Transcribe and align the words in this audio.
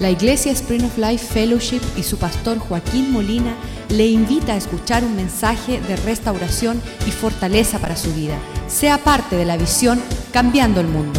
La 0.00 0.10
Iglesia 0.10 0.52
Spring 0.52 0.84
of 0.84 0.96
Life 0.96 1.26
Fellowship 1.26 1.80
y 1.96 2.04
su 2.04 2.18
pastor 2.18 2.58
Joaquín 2.60 3.10
Molina 3.10 3.56
le 3.88 4.06
invita 4.06 4.52
a 4.52 4.56
escuchar 4.56 5.02
un 5.02 5.16
mensaje 5.16 5.80
de 5.80 5.96
restauración 5.96 6.80
y 7.04 7.10
fortaleza 7.10 7.80
para 7.80 7.96
su 7.96 8.14
vida. 8.14 8.38
Sea 8.68 8.98
parte 8.98 9.34
de 9.34 9.44
la 9.44 9.56
visión 9.56 10.00
Cambiando 10.32 10.80
el 10.80 10.86
Mundo. 10.86 11.18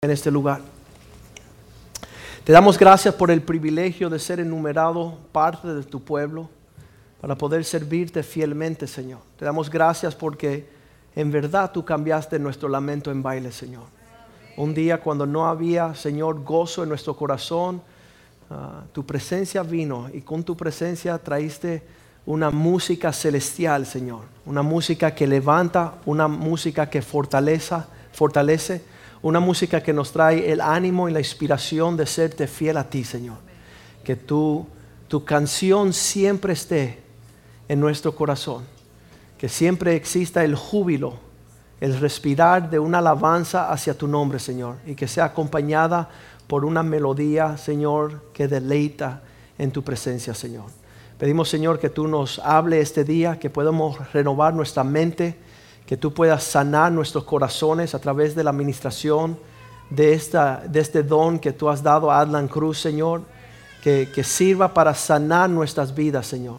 En 0.00 0.10
este 0.10 0.30
lugar. 0.30 0.62
Te 2.44 2.52
damos 2.52 2.78
gracias 2.78 3.14
por 3.14 3.30
el 3.30 3.42
privilegio 3.42 4.08
de 4.08 4.18
ser 4.18 4.40
enumerado 4.40 5.18
parte 5.32 5.68
de 5.68 5.82
tu 5.82 6.02
pueblo 6.02 6.48
para 7.20 7.36
poder 7.36 7.62
servirte 7.62 8.22
fielmente, 8.22 8.86
Señor. 8.86 9.20
Te 9.36 9.44
damos 9.44 9.68
gracias 9.68 10.14
porque 10.14 10.66
en 11.14 11.30
verdad 11.30 11.72
tú 11.72 11.84
cambiaste 11.84 12.38
nuestro 12.38 12.70
lamento 12.70 13.10
en 13.10 13.22
baile, 13.22 13.52
Señor 13.52 13.97
un 14.58 14.74
día 14.74 14.98
cuando 14.98 15.24
no 15.24 15.46
había, 15.46 15.94
Señor, 15.94 16.42
gozo 16.42 16.82
en 16.82 16.88
nuestro 16.88 17.14
corazón, 17.14 17.80
ah, 18.50 18.82
tu 18.92 19.06
presencia 19.06 19.62
vino 19.62 20.10
y 20.12 20.20
con 20.22 20.42
tu 20.42 20.56
presencia 20.56 21.16
traíste 21.16 21.84
una 22.26 22.50
música 22.50 23.12
celestial, 23.12 23.86
Señor, 23.86 24.22
una 24.44 24.62
música 24.62 25.14
que 25.14 25.28
levanta, 25.28 25.94
una 26.06 26.26
música 26.26 26.90
que 26.90 27.02
fortalece, 27.02 27.76
fortalece, 28.12 28.82
una 29.22 29.38
música 29.38 29.80
que 29.80 29.92
nos 29.92 30.10
trae 30.10 30.50
el 30.50 30.60
ánimo 30.60 31.08
y 31.08 31.12
la 31.12 31.20
inspiración 31.20 31.96
de 31.96 32.06
serte 32.06 32.48
fiel 32.48 32.78
a 32.78 32.90
ti, 32.90 33.04
Señor. 33.04 33.38
Que 34.02 34.16
tu, 34.16 34.66
tu 35.06 35.24
canción 35.24 35.92
siempre 35.92 36.54
esté 36.54 36.98
en 37.68 37.78
nuestro 37.78 38.16
corazón, 38.16 38.64
que 39.38 39.48
siempre 39.48 39.94
exista 39.94 40.42
el 40.42 40.56
júbilo 40.56 41.27
el 41.80 41.98
respirar 42.00 42.70
de 42.70 42.78
una 42.78 42.98
alabanza 42.98 43.70
hacia 43.70 43.96
tu 43.96 44.08
nombre, 44.08 44.38
Señor, 44.38 44.76
y 44.86 44.94
que 44.94 45.06
sea 45.06 45.26
acompañada 45.26 46.08
por 46.46 46.64
una 46.64 46.82
melodía, 46.82 47.56
Señor, 47.56 48.22
que 48.32 48.48
deleita 48.48 49.22
en 49.58 49.70
tu 49.70 49.82
presencia, 49.82 50.34
Señor. 50.34 50.64
Pedimos, 51.18 51.48
Señor, 51.48 51.78
que 51.78 51.90
tú 51.90 52.08
nos 52.08 52.38
hable 52.38 52.80
este 52.80 53.04
día, 53.04 53.38
que 53.38 53.50
podamos 53.50 54.12
renovar 54.12 54.54
nuestra 54.54 54.84
mente, 54.84 55.36
que 55.86 55.96
tú 55.96 56.12
puedas 56.12 56.44
sanar 56.44 56.92
nuestros 56.92 57.24
corazones 57.24 57.94
a 57.94 57.98
través 57.98 58.34
de 58.34 58.44
la 58.44 58.50
administración 58.50 59.38
de, 59.90 60.12
esta, 60.12 60.62
de 60.68 60.80
este 60.80 61.02
don 61.02 61.38
que 61.38 61.52
tú 61.52 61.68
has 61.68 61.82
dado 61.82 62.10
a 62.10 62.20
Adlan 62.20 62.48
Cruz, 62.48 62.78
Señor, 62.78 63.22
que, 63.82 64.08
que 64.14 64.22
sirva 64.22 64.74
para 64.74 64.94
sanar 64.94 65.48
nuestras 65.50 65.94
vidas, 65.94 66.26
Señor. 66.26 66.58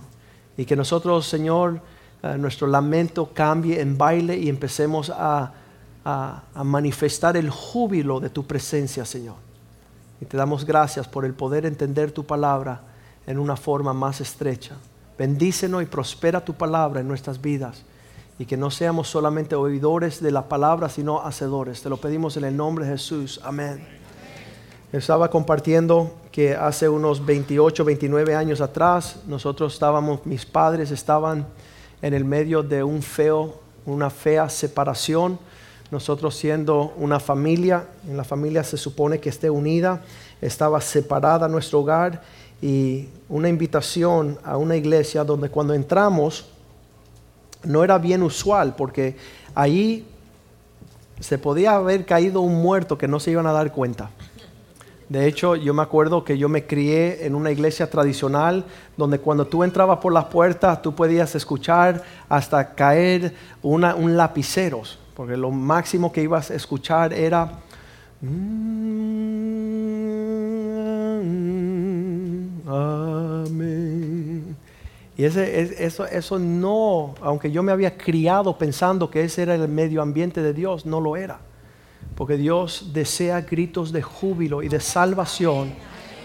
Y 0.57 0.65
que 0.65 0.75
nosotros, 0.75 1.25
Señor, 1.25 1.81
eh, 2.21 2.37
nuestro 2.37 2.67
lamento 2.67 3.31
cambie 3.33 3.79
en 3.79 3.97
baile 3.97 4.37
y 4.37 4.49
empecemos 4.49 5.09
a, 5.09 5.53
a, 6.03 6.63
manifestar 6.63 7.37
el 7.37 7.49
júbilo 7.49 8.19
de 8.19 8.29
tu 8.29 8.45
presencia, 8.45 9.05
Señor. 9.05 9.35
Y 10.19 10.25
te 10.25 10.35
damos 10.35 10.65
gracias 10.65 11.07
por 11.07 11.23
el 11.23 11.33
poder 11.33 11.65
entender 11.65 12.11
tu 12.11 12.25
palabra 12.25 12.81
en 13.25 13.39
una 13.39 13.55
forma 13.55 13.93
más 13.93 14.19
estrecha. 14.19 14.75
Bendícenos 15.17 15.83
y 15.83 15.85
prospera 15.85 16.43
tu 16.43 16.53
palabra 16.53 16.99
en 16.99 17.07
nuestras 17.07 17.41
vidas. 17.41 17.83
Y 18.37 18.45
que 18.45 18.57
no 18.57 18.71
seamos 18.71 19.09
solamente 19.09 19.55
oidores 19.55 20.21
de 20.21 20.31
la 20.31 20.47
palabra, 20.47 20.89
sino 20.89 21.21
hacedores. 21.21 21.81
Te 21.81 21.89
lo 21.89 21.97
pedimos 21.97 22.37
en 22.37 22.45
el 22.45 22.55
nombre 22.55 22.85
de 22.85 22.91
Jesús. 22.91 23.39
Amén. 23.43 23.85
Estaba 24.91 25.29
compartiendo 25.29 26.13
que 26.31 26.55
hace 26.55 26.89
unos 26.89 27.25
28, 27.25 27.85
29 27.85 28.35
años 28.35 28.61
atrás, 28.61 29.17
nosotros 29.27 29.73
estábamos, 29.73 30.25
mis 30.25 30.45
padres 30.45 30.89
estaban 30.89 31.45
en 32.01 32.13
el 32.13 32.25
medio 32.25 32.63
de 32.63 32.83
un 32.83 33.01
feo, 33.01 33.59
una 33.85 34.09
fea 34.09 34.49
separación. 34.49 35.39
Nosotros 35.91 36.35
siendo 36.35 36.93
una 36.97 37.19
familia, 37.19 37.87
en 38.07 38.15
la 38.15 38.23
familia 38.23 38.63
se 38.63 38.77
supone 38.77 39.19
que 39.19 39.29
esté 39.29 39.49
unida, 39.49 40.01
estaba 40.41 40.79
separada 40.81 41.47
nuestro 41.47 41.79
hogar 41.79 42.21
y 42.61 43.09
una 43.27 43.49
invitación 43.49 44.37
a 44.43 44.57
una 44.57 44.75
iglesia 44.75 45.23
donde 45.23 45.49
cuando 45.49 45.73
entramos 45.73 46.45
no 47.63 47.83
era 47.83 47.97
bien 47.97 48.23
usual 48.23 48.75
porque 48.75 49.15
ahí 49.55 50.05
se 51.19 51.37
podía 51.37 51.75
haber 51.75 52.05
caído 52.05 52.41
un 52.41 52.61
muerto 52.61 52.97
que 52.97 53.07
no 53.07 53.19
se 53.19 53.31
iban 53.31 53.47
a 53.47 53.51
dar 53.51 53.71
cuenta. 53.71 54.09
De 55.09 55.25
hecho, 55.25 55.55
yo 55.55 55.73
me 55.73 55.81
acuerdo 55.81 56.23
que 56.23 56.37
yo 56.37 56.47
me 56.49 56.67
crié 56.67 57.25
en 57.25 57.33
una 57.33 57.49
iglesia 57.49 57.89
tradicional 57.89 58.63
donde 58.95 59.17
cuando 59.17 59.47
tú 59.47 59.63
entrabas 59.63 59.97
por 59.97 60.13
las 60.13 60.25
puertas 60.25 60.83
tú 60.83 60.93
podías 60.93 61.33
escuchar 61.33 62.03
hasta 62.29 62.75
caer 62.75 63.33
un 63.63 64.15
lapiceros, 64.15 64.99
porque 65.15 65.35
lo 65.35 65.49
máximo 65.49 66.11
que 66.11 66.21
ibas 66.21 66.51
a 66.51 66.55
escuchar 66.55 67.11
era... 67.11 67.53
Mm, 68.21 68.59
amén. 72.67 74.55
Y 75.17 75.23
ese, 75.25 75.83
eso, 75.83 76.05
eso 76.05 76.37
no, 76.37 77.15
aunque 77.23 77.49
yo 77.49 77.63
me 77.63 77.71
había 77.71 77.97
criado 77.97 78.59
pensando 78.59 79.09
que 79.09 79.23
ese 79.23 79.41
era 79.41 79.55
el 79.55 79.67
medio 79.69 80.03
ambiente 80.03 80.43
de 80.43 80.53
Dios, 80.53 80.85
no 80.85 81.01
lo 81.01 81.17
era 81.17 81.48
porque 82.19 82.35
Dios 82.35 82.89
desea 82.91 83.39
gritos 83.39 83.93
de 83.93 84.01
júbilo 84.01 84.61
y 84.61 84.67
de 84.67 84.81
salvación 84.81 85.71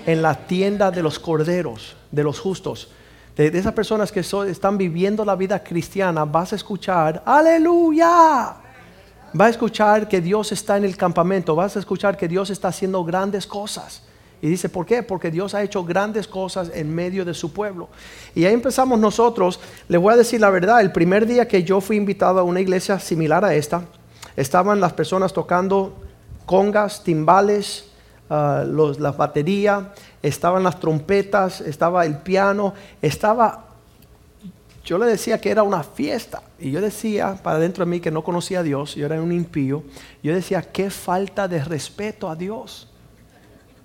en 0.05 0.22
la 0.22 0.34
tienda 0.34 0.91
de 0.91 1.05
los 1.05 1.21
corderos, 1.21 1.94
de 2.10 2.25
los 2.25 2.41
justos. 2.41 2.91
De, 3.37 3.47
esas 3.47 3.75
personas 3.75 4.10
que 4.10 4.19
están 4.19 4.77
viviendo 4.77 5.25
la 5.25 5.37
vida 5.37 5.62
cristiana, 5.62 6.25
vas 6.25 6.53
a 6.53 6.56
escuchar, 6.56 7.22
aleluya. 7.25 8.56
Vas 9.34 9.47
a 9.47 9.50
escuchar 9.50 10.09
que 10.09 10.21
Dios 10.21 10.50
está 10.50 10.77
en 10.77 10.84
el 10.84 10.97
campamento, 10.97 11.55
vas 11.55 11.77
a 11.77 11.78
escuchar 11.78 12.16
que 12.16 12.26
Dios 12.26 12.50
está 12.50 12.69
haciendo 12.69 13.05
grandes 13.05 13.47
cosas. 13.47 14.03
Y 14.43 14.49
dice, 14.49 14.69
¿por 14.69 14.87
qué? 14.87 15.05
Porque 15.05 15.31
Dios 15.31 15.55
ha 15.55 15.62
hecho 15.62 15.84
grandes 15.84 16.26
cosas 16.26 16.72
en 16.75 16.93
medio 16.93 17.25
de 17.25 17.34
su 17.34 17.53
pueblo. 17.53 17.88
Y 18.34 18.47
ahí 18.47 18.53
empezamos 18.53 18.99
nosotros, 18.99 19.61
le 19.87 19.97
voy 19.99 20.15
a 20.15 20.16
decir 20.16 20.41
la 20.41 20.50
verdad, 20.50 20.81
el 20.81 20.91
primer 20.91 21.25
día 21.25 21.47
que 21.47 21.62
yo 21.62 21.81
fui 21.81 21.97
invitado 21.97 22.41
a 22.41 22.43
una 22.43 22.61
iglesia 22.61 22.99
similar 22.99 23.44
a 23.44 23.55
esta, 23.55 23.84
estaban 24.37 24.81
las 24.81 24.93
personas 24.93 25.33
tocando 25.33 25.95
congas, 26.47 27.03
timbales, 27.03 27.87
uh, 28.28 28.65
la 28.99 29.12
batería, 29.12 29.93
estaban 30.22 30.62
las 30.62 30.81
trompetas, 30.81 31.61
estaba 31.61 32.05
el 32.05 32.19
piano, 32.19 32.75
estaba... 33.00 33.67
Yo 34.84 34.99
le 34.99 35.06
decía 35.06 35.41
que 35.41 35.50
era 35.50 35.62
una 35.62 35.83
fiesta 35.83 36.43
y 36.59 36.71
yo 36.71 36.83
decía 36.83 37.39
para 37.43 37.59
dentro 37.59 37.87
de 37.87 37.91
mí 37.91 38.00
que 38.00 38.11
no 38.11 38.23
conocía 38.23 38.61
a 38.61 38.62
Dios, 38.62 38.94
yo 38.94 39.06
era 39.06 39.21
un 39.21 39.33
impío, 39.33 39.83
yo 40.23 40.34
decía, 40.34 40.61
qué 40.61 40.91
falta 40.91 41.49
de 41.49 41.65
respeto 41.65 42.28
a 42.28 42.37
Dios. 42.37 42.89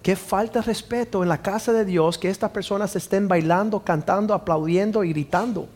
Qué 0.02 0.16
falta 0.16 0.59
de 0.59 0.66
respeto 0.66 1.24
en 1.24 1.30
la 1.30 1.42
casa 1.42 1.74
de 1.74 1.84
Dios 1.84 2.18
que 2.18 2.30
estas 2.30 2.52
personas 2.52 2.96
estén 2.96 3.28
bailando, 3.28 3.82
cantando, 3.82 4.34
aplaudiendo 4.34 5.04
y 5.04 5.09
gritando. 5.09 5.68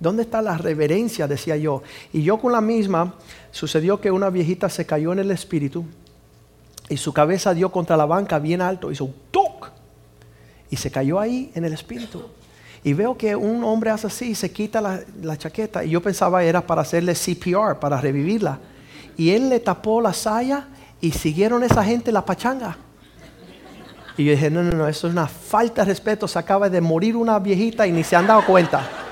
¿Dónde 0.00 0.22
está 0.22 0.42
la 0.42 0.58
reverencia? 0.58 1.28
Decía 1.28 1.56
yo. 1.56 1.82
Y 2.12 2.22
yo 2.22 2.38
con 2.38 2.52
la 2.52 2.60
misma, 2.60 3.14
sucedió 3.54 4.00
que 4.00 4.10
una 4.10 4.30
viejita 4.30 4.68
se 4.68 4.84
cayó 4.84 5.12
en 5.12 5.20
el 5.20 5.30
espíritu 5.30 5.84
y 6.88 6.96
su 6.96 7.12
cabeza 7.12 7.54
dio 7.54 7.70
contra 7.70 7.96
la 7.96 8.04
banca 8.04 8.40
bien 8.40 8.60
alto, 8.60 8.90
hizo 8.90 9.04
un 9.04 9.14
toc 9.30 9.70
y 10.70 10.76
se 10.76 10.90
cayó 10.90 11.20
ahí 11.20 11.52
en 11.54 11.64
el 11.64 11.72
espíritu. 11.72 12.24
Y 12.82 12.94
veo 12.94 13.16
que 13.16 13.36
un 13.36 13.62
hombre 13.62 13.90
hace 13.90 14.08
así 14.08 14.30
y 14.30 14.34
se 14.34 14.50
quita 14.50 14.80
la, 14.80 15.38
chaqueta 15.38 15.84
y 15.84 15.90
yo 15.90 16.02
pensaba 16.02 16.42
era 16.42 16.66
para 16.66 16.82
hacerle 16.82 17.14
CPR, 17.14 17.78
para 17.78 18.00
revivirla. 18.00 18.58
Y 19.16 19.30
él 19.30 19.48
le 19.48 19.60
tapó 19.60 20.00
la 20.00 20.12
saya 20.12 20.66
y 21.00 21.12
siguieron 21.12 21.62
esa 21.62 21.84
gente 21.84 22.10
la 22.10 22.24
pachanga. 22.24 22.76
Y 24.16 24.24
yo 24.24 24.32
dije, 24.32 24.50
no, 24.50 24.64
no, 24.64 24.72
no, 24.72 24.88
eso 24.88 25.06
es 25.06 25.12
una 25.12 25.28
falta 25.28 25.82
de 25.82 25.92
respeto. 25.92 26.26
Se 26.26 26.40
acaba 26.40 26.68
de 26.68 26.80
morir 26.80 27.16
una 27.16 27.38
viejita 27.38 27.86
y 27.86 27.92
ni 27.92 28.02
se 28.02 28.16
han 28.16 28.26
dado 28.26 28.44
cuenta. 28.44 29.03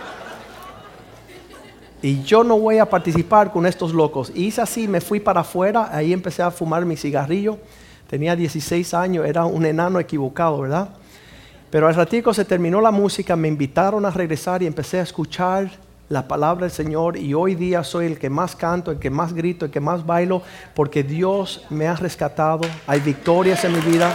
Y 2.02 2.24
yo 2.24 2.42
no 2.42 2.58
voy 2.58 2.78
a 2.78 2.90
participar 2.90 3.52
con 3.52 3.64
estos 3.64 3.94
locos. 3.94 4.32
Y 4.34 4.46
hice 4.46 4.60
así, 4.60 4.88
me 4.88 5.00
fui 5.00 5.20
para 5.20 5.42
afuera, 5.42 5.88
ahí 5.92 6.12
empecé 6.12 6.42
a 6.42 6.50
fumar 6.50 6.84
mi 6.84 6.96
cigarrillo. 6.96 7.58
Tenía 8.08 8.34
16 8.34 8.92
años, 8.92 9.24
era 9.24 9.44
un 9.44 9.64
enano 9.64 10.00
equivocado, 10.00 10.60
¿verdad? 10.60 10.88
Pero 11.70 11.86
al 11.86 11.94
ratico 11.94 12.34
se 12.34 12.44
terminó 12.44 12.80
la 12.80 12.90
música, 12.90 13.36
me 13.36 13.46
invitaron 13.46 14.04
a 14.04 14.10
regresar 14.10 14.62
y 14.62 14.66
empecé 14.66 14.98
a 14.98 15.02
escuchar 15.02 15.70
la 16.08 16.26
palabra 16.26 16.66
del 16.66 16.72
Señor 16.72 17.16
y 17.16 17.32
hoy 17.32 17.54
día 17.54 17.84
soy 17.84 18.06
el 18.06 18.18
que 18.18 18.28
más 18.28 18.56
canto, 18.56 18.90
el 18.90 18.98
que 18.98 19.08
más 19.08 19.32
grito, 19.32 19.64
el 19.64 19.70
que 19.70 19.80
más 19.80 20.04
bailo, 20.04 20.42
porque 20.74 21.04
Dios 21.04 21.64
me 21.70 21.86
ha 21.86 21.94
rescatado, 21.94 22.62
hay 22.86 23.00
victorias 23.00 23.64
en 23.64 23.72
mi 23.72 23.80
vida. 23.80 24.12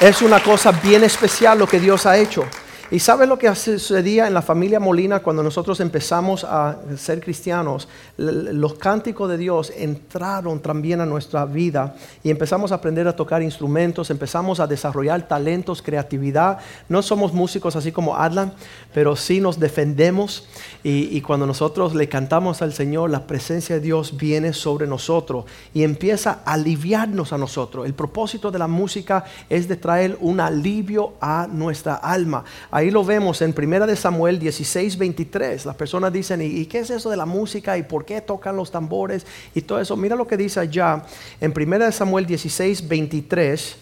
Es 0.00 0.20
una 0.20 0.42
cosa 0.42 0.72
bien 0.72 1.04
especial 1.04 1.58
lo 1.58 1.66
que 1.66 1.80
Dios 1.80 2.04
ha 2.04 2.18
hecho. 2.18 2.44
¿Y 2.88 3.00
sabes 3.00 3.28
lo 3.28 3.36
que 3.36 3.52
sucedía 3.52 4.28
en 4.28 4.34
la 4.34 4.42
familia 4.42 4.78
Molina 4.78 5.18
cuando 5.18 5.42
nosotros 5.42 5.80
empezamos 5.80 6.44
a 6.44 6.78
ser 6.96 7.20
cristianos? 7.20 7.88
Los 8.16 8.74
cánticos 8.74 9.28
de 9.28 9.36
Dios 9.36 9.72
entraron 9.76 10.60
también 10.60 11.00
a 11.00 11.06
nuestra 11.06 11.44
vida 11.46 11.96
y 12.22 12.30
empezamos 12.30 12.70
a 12.70 12.76
aprender 12.76 13.08
a 13.08 13.16
tocar 13.16 13.42
instrumentos, 13.42 14.10
empezamos 14.10 14.60
a 14.60 14.68
desarrollar 14.68 15.26
talentos, 15.26 15.82
creatividad. 15.82 16.58
No 16.88 17.02
somos 17.02 17.32
músicos 17.32 17.74
así 17.74 17.90
como 17.90 18.16
Adlan, 18.16 18.52
pero 18.94 19.16
sí 19.16 19.40
nos 19.40 19.58
defendemos 19.58 20.46
y, 20.84 21.16
y 21.16 21.20
cuando 21.22 21.44
nosotros 21.44 21.92
le 21.92 22.08
cantamos 22.08 22.62
al 22.62 22.72
Señor, 22.72 23.10
la 23.10 23.26
presencia 23.26 23.74
de 23.74 23.80
Dios 23.80 24.16
viene 24.16 24.52
sobre 24.52 24.86
nosotros 24.86 25.46
y 25.74 25.82
empieza 25.82 26.42
a 26.44 26.52
aliviarnos 26.52 27.32
a 27.32 27.38
nosotros. 27.38 27.84
El 27.84 27.94
propósito 27.94 28.52
de 28.52 28.60
la 28.60 28.68
música 28.68 29.24
es 29.48 29.66
de 29.66 29.74
traer 29.74 30.16
un 30.20 30.38
alivio 30.38 31.14
a 31.20 31.48
nuestra 31.50 31.96
alma. 31.96 32.44
Ahí 32.76 32.90
lo 32.90 33.06
vemos 33.06 33.40
en 33.40 33.54
1 33.56 33.86
de 33.86 33.96
Samuel 33.96 34.38
16, 34.38 34.98
23. 34.98 35.64
Las 35.64 35.76
personas 35.76 36.12
dicen, 36.12 36.42
¿y 36.42 36.66
qué 36.66 36.80
es 36.80 36.90
eso 36.90 37.08
de 37.08 37.16
la 37.16 37.24
música? 37.24 37.78
¿Y 37.78 37.84
por 37.84 38.04
qué 38.04 38.20
tocan 38.20 38.54
los 38.54 38.70
tambores? 38.70 39.24
Y 39.54 39.62
todo 39.62 39.80
eso. 39.80 39.96
Mira 39.96 40.14
lo 40.14 40.26
que 40.26 40.36
dice 40.36 40.60
allá 40.60 41.02
en 41.40 41.54
1 41.56 41.78
de 41.78 41.90
Samuel 41.90 42.26
16, 42.26 42.86
23. 42.86 43.76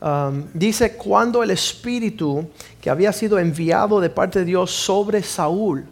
Um, 0.00 0.44
dice, 0.54 0.96
cuando 0.96 1.42
el 1.42 1.50
Espíritu 1.50 2.48
que 2.80 2.88
había 2.88 3.12
sido 3.12 3.38
enviado 3.38 4.00
de 4.00 4.08
parte 4.08 4.38
de 4.38 4.46
Dios 4.46 4.70
sobre 4.70 5.22
Saúl, 5.22 5.84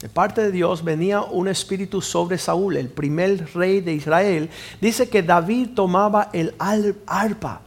de 0.00 0.08
parte 0.08 0.44
de 0.44 0.52
Dios 0.52 0.82
venía 0.82 1.20
un 1.20 1.46
espíritu 1.46 2.00
sobre 2.00 2.38
Saúl, 2.38 2.78
el 2.78 2.88
primer 2.88 3.52
rey 3.52 3.82
de 3.82 3.92
Israel. 3.92 4.48
Dice 4.80 5.10
que 5.10 5.22
David 5.22 5.74
tomaba 5.74 6.30
el 6.32 6.54
arpa 6.58 7.65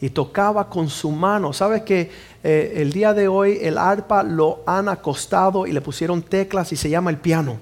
y 0.00 0.10
tocaba 0.10 0.68
con 0.68 0.88
su 0.88 1.10
mano. 1.10 1.52
¿Sabes 1.52 1.82
que 1.82 2.10
eh, 2.44 2.74
el 2.76 2.92
día 2.92 3.14
de 3.14 3.28
hoy 3.28 3.58
el 3.62 3.78
arpa 3.78 4.22
lo 4.22 4.62
han 4.66 4.88
acostado 4.88 5.66
y 5.66 5.72
le 5.72 5.80
pusieron 5.80 6.22
teclas 6.22 6.72
y 6.72 6.76
se 6.76 6.90
llama 6.90 7.10
el 7.10 7.16
piano? 7.16 7.58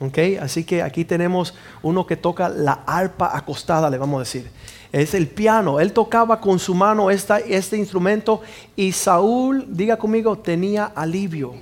¿Okay? 0.00 0.36
Así 0.36 0.64
que 0.64 0.82
aquí 0.82 1.04
tenemos 1.04 1.54
uno 1.82 2.06
que 2.06 2.16
toca 2.16 2.48
la 2.48 2.84
arpa 2.86 3.36
acostada, 3.36 3.90
le 3.90 3.98
vamos 3.98 4.16
a 4.16 4.20
decir. 4.20 4.50
Es 4.92 5.14
el 5.14 5.28
piano. 5.28 5.78
Él 5.78 5.92
tocaba 5.92 6.40
con 6.40 6.58
su 6.58 6.74
mano 6.74 7.10
este 7.10 7.76
instrumento 7.76 8.40
y 8.74 8.92
Saúl, 8.92 9.66
diga 9.68 9.96
conmigo, 9.96 10.38
tenía 10.38 10.86
alivio. 10.86 11.54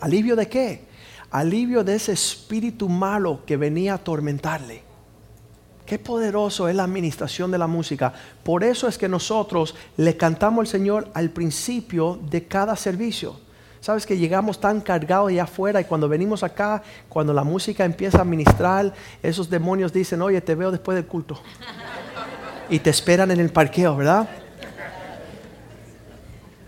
¿Alivio 0.00 0.36
de 0.36 0.48
qué? 0.48 0.84
Alivio 1.30 1.82
de 1.82 1.94
ese 1.94 2.12
espíritu 2.12 2.88
malo 2.88 3.40
que 3.46 3.56
venía 3.56 3.92
a 3.92 3.96
atormentarle. 3.96 4.89
Qué 5.90 5.98
poderoso 5.98 6.68
es 6.68 6.76
la 6.76 6.84
administración 6.84 7.50
de 7.50 7.58
la 7.58 7.66
música. 7.66 8.12
Por 8.44 8.62
eso 8.62 8.86
es 8.86 8.96
que 8.96 9.08
nosotros 9.08 9.74
le 9.96 10.16
cantamos 10.16 10.60
al 10.60 10.66
Señor 10.68 11.08
al 11.14 11.30
principio 11.30 12.16
de 12.30 12.44
cada 12.44 12.76
servicio. 12.76 13.40
Sabes 13.80 14.06
que 14.06 14.16
llegamos 14.16 14.60
tan 14.60 14.82
cargados 14.82 15.30
allá 15.30 15.42
afuera 15.42 15.80
y 15.80 15.84
cuando 15.86 16.08
venimos 16.08 16.44
acá, 16.44 16.80
cuando 17.08 17.34
la 17.34 17.42
música 17.42 17.84
empieza 17.84 18.20
a 18.20 18.24
ministrar, 18.24 18.94
esos 19.20 19.50
demonios 19.50 19.92
dicen, 19.92 20.22
oye, 20.22 20.40
te 20.40 20.54
veo 20.54 20.70
después 20.70 20.94
del 20.94 21.06
culto. 21.06 21.42
Y 22.68 22.78
te 22.78 22.90
esperan 22.90 23.32
en 23.32 23.40
el 23.40 23.50
parqueo, 23.50 23.96
¿verdad? 23.96 24.28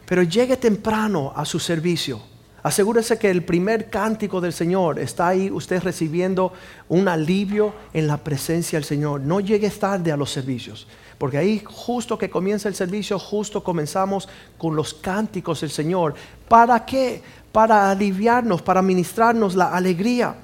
Pero 0.04 0.24
llegue 0.24 0.56
temprano 0.56 1.32
a 1.36 1.44
su 1.44 1.60
servicio 1.60 2.31
Asegúrese 2.62 3.18
que 3.18 3.28
el 3.28 3.42
primer 3.42 3.90
cántico 3.90 4.40
del 4.40 4.52
Señor 4.52 5.00
está 5.00 5.28
ahí, 5.28 5.50
usted 5.50 5.82
recibiendo 5.82 6.52
un 6.88 7.08
alivio 7.08 7.74
en 7.92 8.06
la 8.06 8.18
presencia 8.18 8.78
del 8.78 8.84
Señor. 8.84 9.20
No 9.20 9.40
llegue 9.40 9.68
tarde 9.70 10.12
a 10.12 10.16
los 10.16 10.30
servicios, 10.30 10.86
porque 11.18 11.38
ahí 11.38 11.60
justo 11.64 12.16
que 12.16 12.30
comienza 12.30 12.68
el 12.68 12.76
servicio, 12.76 13.18
justo 13.18 13.64
comenzamos 13.64 14.28
con 14.58 14.76
los 14.76 14.94
cánticos 14.94 15.62
del 15.62 15.70
Señor. 15.70 16.14
¿Para 16.48 16.84
qué? 16.84 17.20
Para 17.50 17.90
aliviarnos, 17.90 18.62
para 18.62 18.80
ministrarnos 18.80 19.56
la 19.56 19.74
alegría 19.74 20.36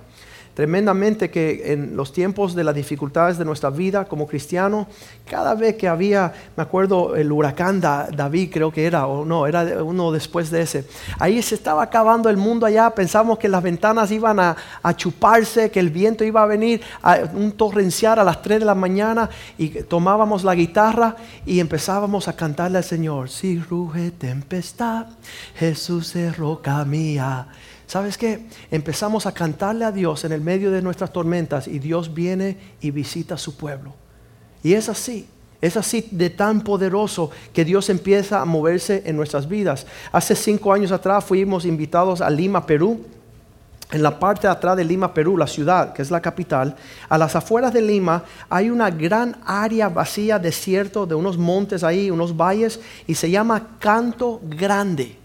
tremendamente 0.59 1.31
que 1.31 1.73
en 1.73 1.97
los 1.97 2.13
tiempos 2.13 2.53
de 2.57 2.65
las 2.65 2.75
dificultades 2.75 3.39
de 3.39 3.45
nuestra 3.45 3.71
vida 3.71 4.07
como 4.07 4.27
cristiano, 4.27 4.89
cada 5.25 5.55
vez 5.55 5.77
que 5.77 5.87
había, 5.87 6.33
me 6.57 6.65
acuerdo, 6.65 7.15
el 7.15 7.31
huracán 7.31 7.81
David, 7.81 8.51
creo 8.53 8.73
que 8.73 8.85
era, 8.85 9.07
o 9.07 9.25
no, 9.25 9.47
era 9.47 9.85
uno 9.85 10.11
después 10.11 10.51
de 10.51 10.63
ese, 10.63 10.85
ahí 11.21 11.41
se 11.43 11.55
estaba 11.55 11.85
acabando 11.85 12.29
el 12.29 12.37
mundo 12.37 12.67
allá, 12.67 12.91
pensamos 12.91 13.39
que 13.39 13.47
las 13.47 13.63
ventanas 13.63 14.11
iban 14.11 14.41
a, 14.41 14.57
chuparse, 14.97 15.71
que 15.71 15.79
el 15.79 15.91
viento 15.91 16.25
iba 16.25 16.43
a 16.43 16.47
venir, 16.47 16.81
a 17.03 17.19
un 17.35 17.53
torrenciar 17.53 18.19
a 18.19 18.25
las 18.25 18.43
3 18.43 18.59
de 18.59 18.65
la 18.65 18.75
mañana, 18.75 19.31
y 19.59 19.69
tomábamos 19.69 20.43
la 20.43 20.57
guitarra 20.57 21.15
y 21.47 21.61
empezábamos 21.61 22.27
a 22.27 22.33
cantarle 22.33 22.79
al 22.79 22.85
Señor, 22.85 23.31
si 23.31 23.61
ruge 23.61 24.11
tempestad, 24.11 25.07
Jesús 25.55 26.17
es 26.17 26.37
roca 26.37 26.85
mía. 26.85 27.47
¿Sabes 27.89 28.19
qué? 28.19 28.45
Empezamos 28.71 29.25
a 29.25 29.33
cantarle 29.33 29.87
a 29.87 29.91
Dios 29.91 30.23
en 30.25 30.33
el 30.33 30.43
medio 30.43 30.71
de 30.71 30.83
nuestras 30.83 31.11
tormentas 31.11 31.67
y 31.67 31.79
Dios 31.79 32.13
viene 32.13 32.59
y 32.83 32.91
visita 32.91 33.39
su 33.39 33.57
pueblo. 33.57 33.95
Y 34.63 34.75
es 34.75 34.91
así, 34.91 35.27
es 35.63 35.75
así 35.79 36.07
de 36.11 36.29
tan 36.29 36.61
poderoso 36.61 37.31
que 37.55 37.65
Dios 37.65 37.89
empieza 37.89 38.43
a 38.43 38.45
moverse 38.45 39.05
en 39.07 39.17
nuestras 39.17 39.49
vidas. 39.49 39.87
Hace 40.13 40.37
cinco 40.37 40.75
años 40.75 40.93
atrás 40.93 41.25
fuimos 41.25 41.65
invitados 41.65 42.21
a 42.21 42.29
Lima, 42.29 42.67
Perú. 42.67 43.07
En 43.91 44.03
la 44.03 44.19
parte 44.19 44.47
de 44.47 44.53
atrás 44.53 44.77
de 44.77 44.85
Lima, 44.85 45.15
Perú, 45.15 45.39
la 45.39 45.47
ciudad, 45.47 45.95
que 45.95 46.03
es 46.03 46.11
la 46.11 46.21
capital, 46.21 46.77
a 47.09 47.17
las 47.17 47.35
afueras 47.37 47.73
de 47.73 47.81
Lima 47.81 48.23
hay 48.51 48.69
una 48.69 48.91
gran 48.91 49.39
área 49.47 49.89
vacía, 49.89 50.39
desierto, 50.39 51.07
de 51.07 51.15
unos 51.15 51.39
montes 51.39 51.83
ahí, 51.83 52.11
unos 52.11 52.37
valles, 52.37 52.81
y 53.07 53.15
se 53.15 53.31
llama 53.31 53.79
Canto 53.79 54.43
Grande. 54.45 55.17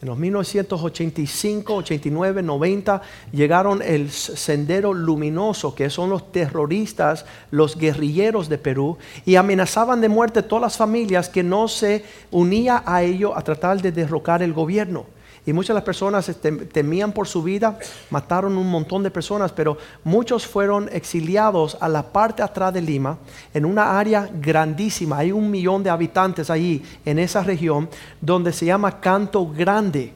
En 0.00 0.06
los 0.06 0.16
1985, 0.16 1.74
89, 1.74 2.42
90 2.42 3.02
llegaron 3.32 3.82
el 3.82 4.12
sendero 4.12 4.94
luminoso, 4.94 5.74
que 5.74 5.90
son 5.90 6.08
los 6.10 6.30
terroristas, 6.30 7.26
los 7.50 7.76
guerrilleros 7.76 8.48
de 8.48 8.58
Perú, 8.58 8.96
y 9.26 9.34
amenazaban 9.34 10.00
de 10.00 10.08
muerte 10.08 10.44
todas 10.44 10.62
las 10.62 10.76
familias 10.76 11.28
que 11.28 11.42
no 11.42 11.66
se 11.66 12.04
unía 12.30 12.84
a 12.86 13.02
ello 13.02 13.36
a 13.36 13.42
tratar 13.42 13.82
de 13.82 13.90
derrocar 13.90 14.40
el 14.40 14.52
gobierno. 14.52 15.06
Y 15.48 15.52
muchas 15.54 15.68
de 15.68 15.74
las 15.76 15.84
personas 15.84 16.28
este, 16.28 16.52
temían 16.52 17.10
por 17.10 17.26
su 17.26 17.42
vida, 17.42 17.78
mataron 18.10 18.58
un 18.58 18.70
montón 18.70 19.02
de 19.02 19.10
personas, 19.10 19.50
pero 19.50 19.78
muchos 20.04 20.46
fueron 20.46 20.90
exiliados 20.92 21.78
a 21.80 21.88
la 21.88 22.02
parte 22.02 22.42
atrás 22.42 22.74
de 22.74 22.82
Lima, 22.82 23.16
en 23.54 23.64
una 23.64 23.98
área 23.98 24.28
grandísima. 24.30 25.16
Hay 25.16 25.32
un 25.32 25.50
millón 25.50 25.82
de 25.82 25.88
habitantes 25.88 26.50
allí, 26.50 26.82
en 27.02 27.18
esa 27.18 27.42
región, 27.42 27.88
donde 28.20 28.52
se 28.52 28.66
llama 28.66 29.00
Canto 29.00 29.48
Grande. 29.48 30.12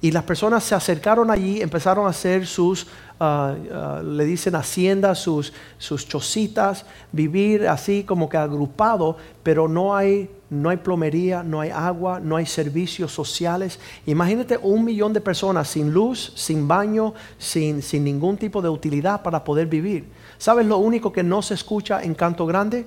Y 0.00 0.10
las 0.10 0.24
personas 0.24 0.64
se 0.64 0.74
acercaron 0.74 1.30
allí, 1.30 1.60
empezaron 1.60 2.06
a 2.06 2.08
hacer 2.08 2.46
sus 2.46 2.86
Ah, 3.24 3.54
ah, 3.72 4.02
le 4.04 4.24
dicen 4.24 4.56
haciendas, 4.56 5.20
sus, 5.20 5.52
sus 5.78 6.08
chocitas, 6.08 6.84
vivir 7.12 7.68
así 7.68 8.02
como 8.02 8.28
que 8.28 8.36
agrupado, 8.36 9.16
pero 9.44 9.68
no 9.68 9.94
hay, 9.94 10.28
no 10.50 10.70
hay 10.70 10.78
plomería, 10.78 11.44
no 11.44 11.60
hay 11.60 11.70
agua, 11.70 12.18
no 12.18 12.34
hay 12.34 12.46
servicios 12.46 13.12
sociales. 13.12 13.78
Imagínate 14.06 14.58
un 14.60 14.84
millón 14.84 15.12
de 15.12 15.20
personas 15.20 15.68
sin 15.68 15.92
luz, 15.92 16.32
sin 16.34 16.66
baño, 16.66 17.14
sin, 17.38 17.80
sin 17.80 18.02
ningún 18.02 18.36
tipo 18.36 18.60
de 18.60 18.70
utilidad 18.70 19.22
para 19.22 19.44
poder 19.44 19.68
vivir. 19.68 20.08
¿Sabes 20.36 20.66
lo 20.66 20.78
único 20.78 21.12
que 21.12 21.22
no 21.22 21.42
se 21.42 21.54
escucha 21.54 22.02
en 22.02 22.14
Canto 22.16 22.44
Grande? 22.44 22.86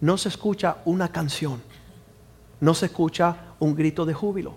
No 0.00 0.18
se 0.18 0.30
escucha 0.30 0.78
una 0.84 1.12
canción, 1.12 1.62
no 2.60 2.74
se 2.74 2.86
escucha 2.86 3.36
un 3.60 3.76
grito 3.76 4.04
de 4.04 4.14
júbilo, 4.14 4.54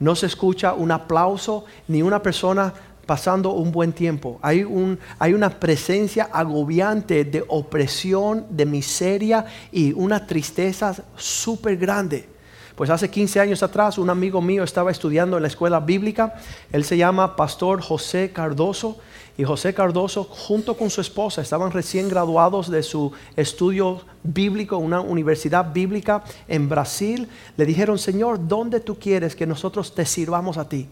no 0.00 0.14
se 0.14 0.24
escucha 0.24 0.72
un 0.72 0.90
aplauso, 0.90 1.66
ni 1.88 2.00
una 2.00 2.22
persona 2.22 2.72
pasando 3.08 3.52
un 3.52 3.72
buen 3.72 3.94
tiempo. 3.94 4.38
Hay, 4.42 4.64
un, 4.64 4.98
hay 5.18 5.32
una 5.32 5.48
presencia 5.48 6.28
agobiante 6.30 7.24
de 7.24 7.42
opresión, 7.48 8.44
de 8.50 8.66
miseria 8.66 9.46
y 9.72 9.94
una 9.94 10.26
tristeza 10.26 10.94
súper 11.16 11.78
grande. 11.78 12.28
Pues 12.76 12.90
hace 12.90 13.08
15 13.08 13.40
años 13.40 13.62
atrás 13.62 13.96
un 13.96 14.10
amigo 14.10 14.42
mío 14.42 14.62
estaba 14.62 14.90
estudiando 14.90 15.38
en 15.38 15.42
la 15.42 15.48
escuela 15.48 15.80
bíblica. 15.80 16.34
Él 16.70 16.84
se 16.84 16.98
llama 16.98 17.34
Pastor 17.34 17.80
José 17.80 18.30
Cardoso. 18.30 18.98
Y 19.38 19.44
José 19.44 19.72
Cardoso 19.72 20.24
junto 20.24 20.76
con 20.76 20.90
su 20.90 21.00
esposa 21.00 21.40
estaban 21.40 21.70
recién 21.70 22.10
graduados 22.10 22.70
de 22.70 22.82
su 22.82 23.12
estudio 23.36 24.02
bíblico, 24.22 24.76
una 24.76 25.00
universidad 25.00 25.72
bíblica 25.72 26.24
en 26.46 26.68
Brasil. 26.68 27.26
Le 27.56 27.64
dijeron, 27.64 27.98
Señor, 27.98 28.46
¿dónde 28.46 28.80
tú 28.80 28.98
quieres 28.98 29.34
que 29.34 29.46
nosotros 29.46 29.94
te 29.94 30.04
sirvamos 30.04 30.58
a 30.58 30.68
ti? 30.68 30.88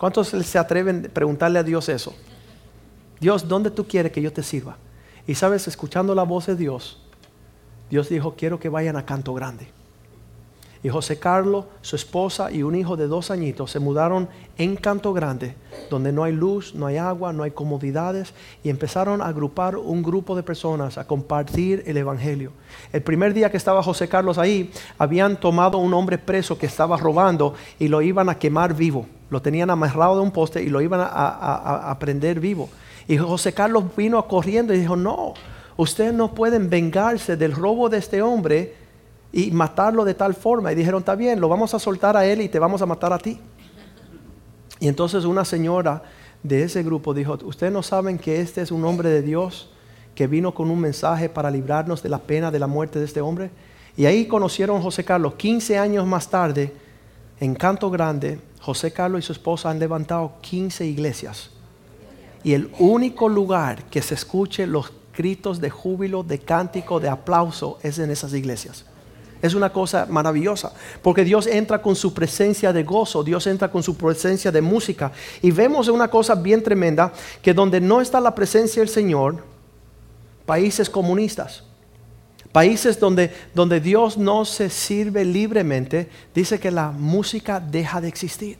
¿Cuántos 0.00 0.28
se 0.28 0.58
atreven 0.58 1.04
a 1.04 1.12
preguntarle 1.12 1.58
a 1.58 1.62
Dios 1.62 1.90
eso? 1.90 2.14
Dios, 3.20 3.46
¿dónde 3.46 3.70
tú 3.70 3.86
quieres 3.86 4.10
que 4.10 4.22
yo 4.22 4.32
te 4.32 4.42
sirva? 4.42 4.78
Y 5.26 5.34
sabes, 5.34 5.68
escuchando 5.68 6.14
la 6.14 6.22
voz 6.22 6.46
de 6.46 6.56
Dios, 6.56 7.02
Dios 7.90 8.08
dijo, 8.08 8.34
quiero 8.34 8.58
que 8.58 8.70
vayan 8.70 8.96
a 8.96 9.04
Canto 9.04 9.34
Grande. 9.34 9.68
Y 10.82 10.88
José 10.88 11.18
Carlos, 11.18 11.66
su 11.82 11.96
esposa 11.96 12.50
y 12.50 12.62
un 12.62 12.76
hijo 12.76 12.96
de 12.96 13.08
dos 13.08 13.30
añitos 13.30 13.72
se 13.72 13.78
mudaron 13.78 14.30
en 14.56 14.76
Canto 14.76 15.12
Grande, 15.12 15.54
donde 15.90 16.12
no 16.12 16.24
hay 16.24 16.32
luz, 16.32 16.74
no 16.74 16.86
hay 16.86 16.96
agua, 16.96 17.34
no 17.34 17.42
hay 17.42 17.50
comodidades, 17.50 18.32
y 18.64 18.70
empezaron 18.70 19.20
a 19.20 19.26
agrupar 19.26 19.76
un 19.76 20.02
grupo 20.02 20.34
de 20.34 20.42
personas 20.42 20.96
a 20.96 21.06
compartir 21.06 21.82
el 21.84 21.98
Evangelio. 21.98 22.52
El 22.90 23.02
primer 23.02 23.34
día 23.34 23.50
que 23.50 23.58
estaba 23.58 23.82
José 23.82 24.08
Carlos 24.08 24.38
ahí, 24.38 24.72
habían 24.96 25.38
tomado 25.38 25.76
un 25.76 25.92
hombre 25.92 26.16
preso 26.16 26.56
que 26.56 26.64
estaba 26.64 26.96
robando 26.96 27.52
y 27.78 27.88
lo 27.88 28.00
iban 28.00 28.30
a 28.30 28.38
quemar 28.38 28.74
vivo. 28.74 29.06
Lo 29.30 29.40
tenían 29.40 29.70
amarrado 29.70 30.16
de 30.16 30.22
un 30.22 30.30
poste 30.30 30.62
y 30.62 30.68
lo 30.68 30.80
iban 30.80 31.00
a, 31.02 31.96
prender 31.98 32.40
vivo. 32.40 32.68
Y 33.08 33.16
José 33.16 33.52
Carlos 33.52 33.84
vino 33.96 34.22
corriendo 34.26 34.74
y 34.74 34.78
dijo, 34.78 34.96
no, 34.96 35.34
ustedes 35.76 36.12
no 36.12 36.34
pueden 36.34 36.68
vengarse 36.68 37.36
del 37.36 37.52
robo 37.52 37.88
de 37.88 37.98
este 37.98 38.22
hombre 38.22 38.74
y 39.32 39.50
matarlo 39.52 40.04
de 40.04 40.14
tal 40.14 40.34
forma. 40.34 40.72
Y 40.72 40.74
dijeron, 40.74 41.00
está 41.00 41.14
bien, 41.14 41.40
lo 41.40 41.48
vamos 41.48 41.72
a 41.74 41.78
soltar 41.78 42.16
a 42.16 42.26
él 42.26 42.40
y 42.42 42.48
te 42.48 42.58
vamos 42.58 42.82
a 42.82 42.86
matar 42.86 43.12
a 43.12 43.18
ti. 43.18 43.38
Y 44.80 44.88
entonces 44.88 45.24
una 45.24 45.44
señora 45.44 46.02
de 46.42 46.62
ese 46.64 46.82
grupo 46.82 47.14
dijo, 47.14 47.38
ustedes 47.44 47.72
no 47.72 47.82
saben 47.82 48.18
que 48.18 48.40
este 48.40 48.62
es 48.62 48.72
un 48.72 48.84
hombre 48.84 49.10
de 49.10 49.22
Dios 49.22 49.70
que 50.14 50.26
vino 50.26 50.52
con 50.52 50.70
un 50.70 50.80
mensaje 50.80 51.28
para 51.28 51.50
librarnos 51.50 52.02
de 52.02 52.08
la 52.08 52.18
pena 52.18 52.50
de 52.50 52.58
la 52.58 52.66
muerte 52.66 52.98
de 52.98 53.04
este 53.04 53.20
hombre. 53.20 53.50
Y 53.96 54.06
ahí 54.06 54.26
conocieron 54.26 54.78
a 54.78 54.82
José 54.82 55.04
Carlos. 55.04 55.34
15 55.34 55.78
años 55.78 56.06
más 56.06 56.28
tarde, 56.28 56.72
en 57.38 57.54
Canto 57.54 57.90
Grande, 57.90 58.38
José 58.60 58.92
Carlos 58.92 59.24
y 59.24 59.26
su 59.26 59.32
esposa 59.32 59.70
han 59.70 59.78
levantado 59.78 60.34
15 60.42 60.86
iglesias. 60.86 61.50
Y 62.42 62.54
el 62.54 62.70
único 62.78 63.28
lugar 63.28 63.84
que 63.84 64.02
se 64.02 64.14
escuche 64.14 64.66
los 64.66 64.92
gritos 65.16 65.60
de 65.60 65.70
júbilo, 65.70 66.22
de 66.22 66.38
cántico, 66.38 67.00
de 67.00 67.08
aplauso 67.08 67.78
es 67.82 67.98
en 67.98 68.10
esas 68.10 68.32
iglesias. 68.32 68.84
Es 69.42 69.54
una 69.54 69.72
cosa 69.72 70.06
maravillosa, 70.08 70.72
porque 71.02 71.24
Dios 71.24 71.46
entra 71.46 71.80
con 71.80 71.96
su 71.96 72.12
presencia 72.12 72.72
de 72.74 72.82
gozo, 72.82 73.24
Dios 73.24 73.46
entra 73.46 73.70
con 73.70 73.82
su 73.82 73.96
presencia 73.96 74.52
de 74.52 74.60
música. 74.60 75.12
Y 75.40 75.50
vemos 75.50 75.88
una 75.88 76.08
cosa 76.08 76.34
bien 76.34 76.62
tremenda, 76.62 77.12
que 77.40 77.54
donde 77.54 77.80
no 77.80 78.02
está 78.02 78.20
la 78.20 78.34
presencia 78.34 78.80
del 78.82 78.90
Señor, 78.90 79.42
países 80.44 80.90
comunistas, 80.90 81.64
países 82.52 82.98
donde, 82.98 83.32
donde 83.54 83.80
Dios 83.80 84.18
no 84.18 84.44
se 84.44 84.70
sirve 84.70 85.24
libremente, 85.24 86.08
dice 86.34 86.58
que 86.58 86.70
la 86.70 86.90
música 86.90 87.60
deja 87.60 88.00
de 88.00 88.08
existir. 88.08 88.58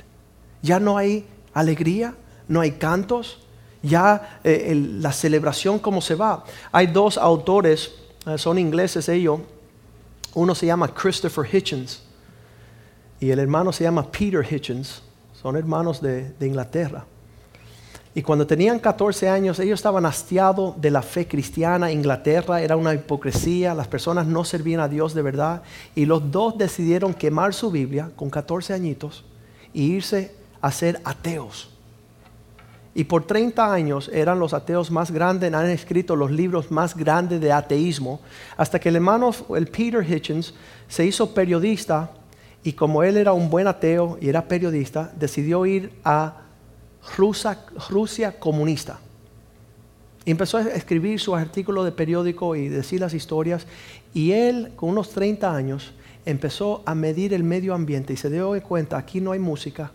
Ya 0.62 0.78
no 0.78 0.97
hay 0.97 1.26
alegría, 1.54 2.14
no 2.49 2.61
hay 2.61 2.73
cantos, 2.73 3.40
ya 3.82 4.40
eh, 4.44 4.75
la 4.75 5.12
celebración 5.12 5.78
como 5.78 6.00
se 6.00 6.14
va. 6.14 6.44
Hay 6.73 6.87
dos 6.87 7.18
autores, 7.18 7.92
eh, 8.26 8.38
son 8.38 8.59
ingleses 8.59 9.09
ellos, 9.09 9.40
uno 10.35 10.54
se 10.54 10.66
llama 10.66 10.88
Christopher 10.88 11.44
Hitchens 11.52 12.02
y 13.20 13.30
el 13.30 13.38
hermano 13.38 13.73
se 13.73 13.85
llama 13.85 14.11
Peter 14.11 14.44
Hitchens. 14.49 15.02
Son 15.40 15.56
hermanos 15.56 16.00
de, 16.00 16.35
Inglaterra. 16.40 17.06
Y 18.12 18.23
cuando 18.23 18.47
tenían 18.47 18.81
14 18.81 19.29
años, 19.29 19.61
ellos 19.61 19.79
estaban 19.79 20.05
hastiados 20.05 20.81
de 20.81 20.90
la 20.90 21.02
fe 21.02 21.29
cristiana. 21.29 21.93
Inglaterra 21.93 22.61
era 22.61 22.76
una 22.76 22.93
hipocresía, 22.93 23.73
las 23.73 23.87
personas 23.87 24.26
no 24.26 24.45
servían 24.45 24.81
a 24.81 24.88
Dios 24.88 25.14
de 25.14 25.23
verdad. 25.23 25.62
Y 25.95 26.07
los 26.07 26.31
dos 26.31 26.59
decidieron 26.59 27.14
quemar 27.14 27.55
su 27.55 27.71
Biblia 27.71 28.11
con 28.17 28.29
14 28.29 28.75
añitos 28.75 29.25
e 29.73 29.81
irse 29.81 30.35
a 30.61 30.73
ser 30.73 31.00
ateos. 31.05 31.71
Y 32.93 33.05
por 33.05 33.25
30 33.25 33.73
años 33.73 34.11
eran 34.12 34.40
los 34.40 34.52
ateos 34.52 34.90
más 34.90 35.12
grandes, 35.12 35.55
han 35.55 35.71
escrito 35.71 36.17
los 36.17 36.33
libros 36.33 36.73
más 36.73 36.97
grandes 36.97 37.40
de 37.40 37.52
ateísmo, 37.52 38.21
hasta 38.57 38.81
que 38.81 38.88
el 38.88 38.97
hermano, 38.97 39.31
el 39.57 39.69
Peter 39.69 40.05
Hitchens, 40.05 40.55
se 40.88 41.07
hizo 41.07 41.33
periodista 41.33 42.11
y 42.64 42.73
como 42.73 43.05
él 43.05 43.17
era 43.17 43.33
un 43.33 43.49
buen 43.49 43.69
ateo 43.69 44.19
y 44.21 44.29
era 44.29 44.49
periodista, 44.49 45.12
decidió 45.17 45.64
ir 45.67 45.93
a 46.05 46.50
Rusia, 47.16 48.38
comunista. 48.38 49.00
Y 50.25 50.30
empezó 50.30 50.59
a 50.59 50.62
escribir 50.62 51.19
su 51.19 51.35
artículo 51.35 51.83
de 51.85 51.92
periódico 51.92 52.54
y 52.54 52.69
decir 52.69 53.00
las 53.00 53.14
historias. 53.14 53.66
Y 54.12 54.33
él, 54.33 54.73
con 54.76 54.90
unos 54.90 55.11
30 55.11 55.54
años, 55.54 55.92
empezó 56.25 56.83
a 56.85 56.95
medir 56.95 57.33
el 57.33 57.42
medio 57.42 57.75
ambiente 57.75 58.12
y 58.12 58.16
se 58.16 58.28
dio 58.30 58.61
cuenta, 58.62 58.99
aquí 58.99 59.21
no 59.21 59.33
hay 59.33 59.38
música, 59.38 59.92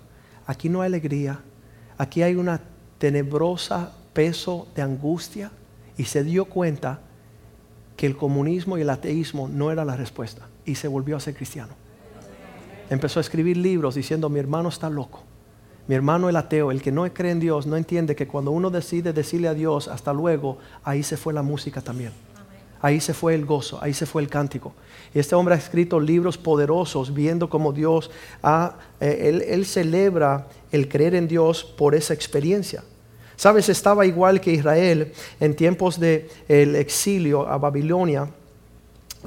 aquí 0.48 0.70
no 0.70 0.82
hay 0.82 0.88
alegría, 0.88 1.40
aquí 1.98 2.24
hay 2.24 2.36
una 2.36 2.62
tenebrosa 2.98 3.92
peso 4.14 4.68
de 4.76 4.82
angustia 4.82 5.52
y 5.98 6.06
se 6.06 6.24
dio 6.24 6.46
cuenta 6.46 7.00
que 7.96 8.08
el 8.08 8.18
comunismo 8.18 8.78
y 8.78 8.82
el 8.82 8.90
ateísmo 8.90 9.48
no 9.48 9.72
era 9.72 9.86
la 9.86 9.96
respuesta 9.96 10.48
y 10.66 10.76
se 10.76 10.88
volvió 10.88 11.16
a 11.16 11.20
ser 11.20 11.36
cristiano. 11.36 11.74
Empezó 12.90 13.20
a 13.20 13.22
escribir 13.22 13.58
libros 13.58 13.96
diciendo 13.96 14.30
mi 14.30 14.40
hermano 14.40 14.70
está 14.70 14.90
loco. 14.90 15.24
Mi 15.88 15.94
hermano 15.94 16.30
el 16.30 16.36
ateo, 16.36 16.72
el 16.72 16.82
que 16.82 16.92
no 16.92 17.12
cree 17.13 17.32
en 17.32 17.39
Dios, 17.39 17.68
no 17.68 17.77
entiende 17.77 18.15
que 18.15 18.27
cuando 18.27 18.51
uno 18.51 18.72
decide 18.72 19.13
decirle 19.13 19.48
a 19.48 19.54
Dios 19.54 19.88
hasta 19.88 20.13
luego, 20.13 20.58
ahí 20.84 21.04
se 21.04 21.15
fue 21.15 21.32
la 21.32 21.44
música 21.44 21.82
también. 21.82 22.12
Ahí 22.82 23.00
se 23.00 23.13
fue 23.13 23.36
el 23.36 23.46
gozo, 23.46 23.80
ahí 23.82 23.94
se 23.94 24.06
fue 24.06 24.22
el 24.22 24.27
cántico. 24.27 24.74
Y 25.13 25.20
este 25.20 25.36
hombre 25.36 25.56
ha 25.56 25.58
escrito 25.58 26.00
libros 26.00 26.38
poderosos 26.38 27.13
viendo 27.13 27.50
cómo 27.50 27.72
Dios 27.72 28.12
eh, 29.00 29.44
él, 29.48 29.65
celebra 29.65 30.48
el 30.72 30.89
creer 30.89 31.15
en 31.15 31.27
Dios 31.27 31.63
por 31.63 31.96
esa 31.96 32.13
experiencia. 32.13 32.84
Sabes, 33.36 33.70
estaba 33.70 34.06
igual 34.06 34.42
que 34.42 34.51
Israel 34.51 35.13
en 35.39 35.56
tiempos 35.56 36.00
del 36.00 36.27
el 36.48 36.75
exilio 36.75 37.48
a 37.48 37.58
Babilonia. 37.58 38.27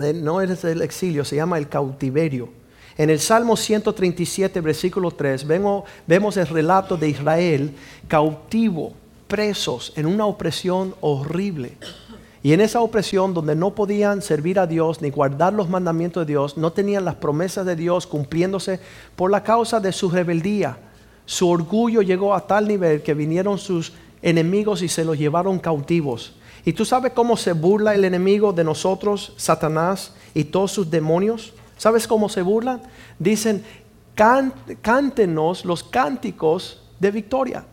Eh, 0.01 0.13
no 0.13 0.41
es 0.41 0.65
el 0.65 0.83
exilio, 0.83 1.25
se 1.25 1.37
llama 1.37 1.59
el 1.59 1.69
cautiverio. 1.69 2.58
En 2.99 3.11
el 3.11 3.21
Salmo 3.21 3.57
137, 3.57 4.61
versículo 4.61 5.13
3, 5.13 5.47
vemos 5.47 6.37
el 6.37 6.49
relato 6.49 6.97
de 6.97 7.09
Israel 7.09 7.71
cautivo, 8.09 8.93
presos 9.29 9.93
en 9.95 10.05
una 10.05 10.27
opresión 10.27 10.97
horrible. 11.01 11.77
Y 12.43 12.53
en 12.55 12.61
esa 12.61 12.81
opresión 12.81 13.35
donde 13.35 13.55
no 13.55 13.73
podían 13.73 14.21
servir 14.21 14.59
a 14.59 14.67
Dios 14.67 15.01
ni 15.01 15.11
guardar 15.11 15.53
los 15.53 15.69
mandamientos 15.69 16.27
de 16.27 16.33
Dios, 16.33 16.57
no 16.57 16.73
tenían 16.73 17.05
las 17.05 17.15
promesas 17.15 17.65
de 17.65 17.77
Dios 17.77 18.05
cumpliéndose 18.05 18.81
por 19.15 19.31
la 19.31 19.45
causa 19.45 19.79
de 19.79 19.93
su 19.93 20.11
rebeldía. 20.11 20.77
Su 21.25 21.49
orgullo 21.49 22.03
llegó 22.03 22.35
a 22.35 22.49
tal 22.49 22.67
nivel 22.67 23.03
que 23.03 23.15
vinieron 23.15 23.59
sus 23.59 23.93
enemigos 24.23 24.83
y 24.83 24.89
se 24.89 25.05
los 25.05 25.17
llevaron 25.17 25.61
cautivos. 25.61 26.35
¿Y 26.65 26.73
tú 26.73 26.85
sabes 26.85 27.13
cómo 27.13 27.37
se 27.37 27.53
burla 27.53 27.95
el 27.95 28.05
enemigo 28.05 28.53
de 28.53 28.65
nosotros, 28.65 29.35
Satanás 29.37 30.15
y 30.35 30.43
todos 30.43 30.73
sus 30.73 30.91
demonios? 30.91 31.53
¿Sabes 31.79 32.07
cómo 32.07 32.29
se 32.29 32.43
burlan? 32.43 32.83
Dicen, 33.19 33.65
cántenos 34.15 35.65
los 35.65 35.83
cánticos 35.85 36.83
de 36.99 37.11
victoria. 37.11 37.65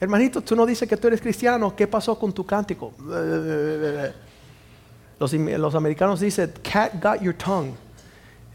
Hermanito, 0.00 0.40
tú 0.40 0.56
no 0.56 0.66
dices 0.66 0.88
que 0.88 0.96
tú 0.96 1.06
eres 1.06 1.20
cristiano, 1.20 1.76
¿qué 1.76 1.86
pasó 1.86 2.18
con 2.18 2.32
tu 2.32 2.44
cántico? 2.44 2.92
Los, 5.20 5.74
americanos 5.76 6.18
dicen, 6.18 6.52
cat 6.68 7.00
got 7.00 7.20
your 7.20 7.34
tongue. 7.34 7.74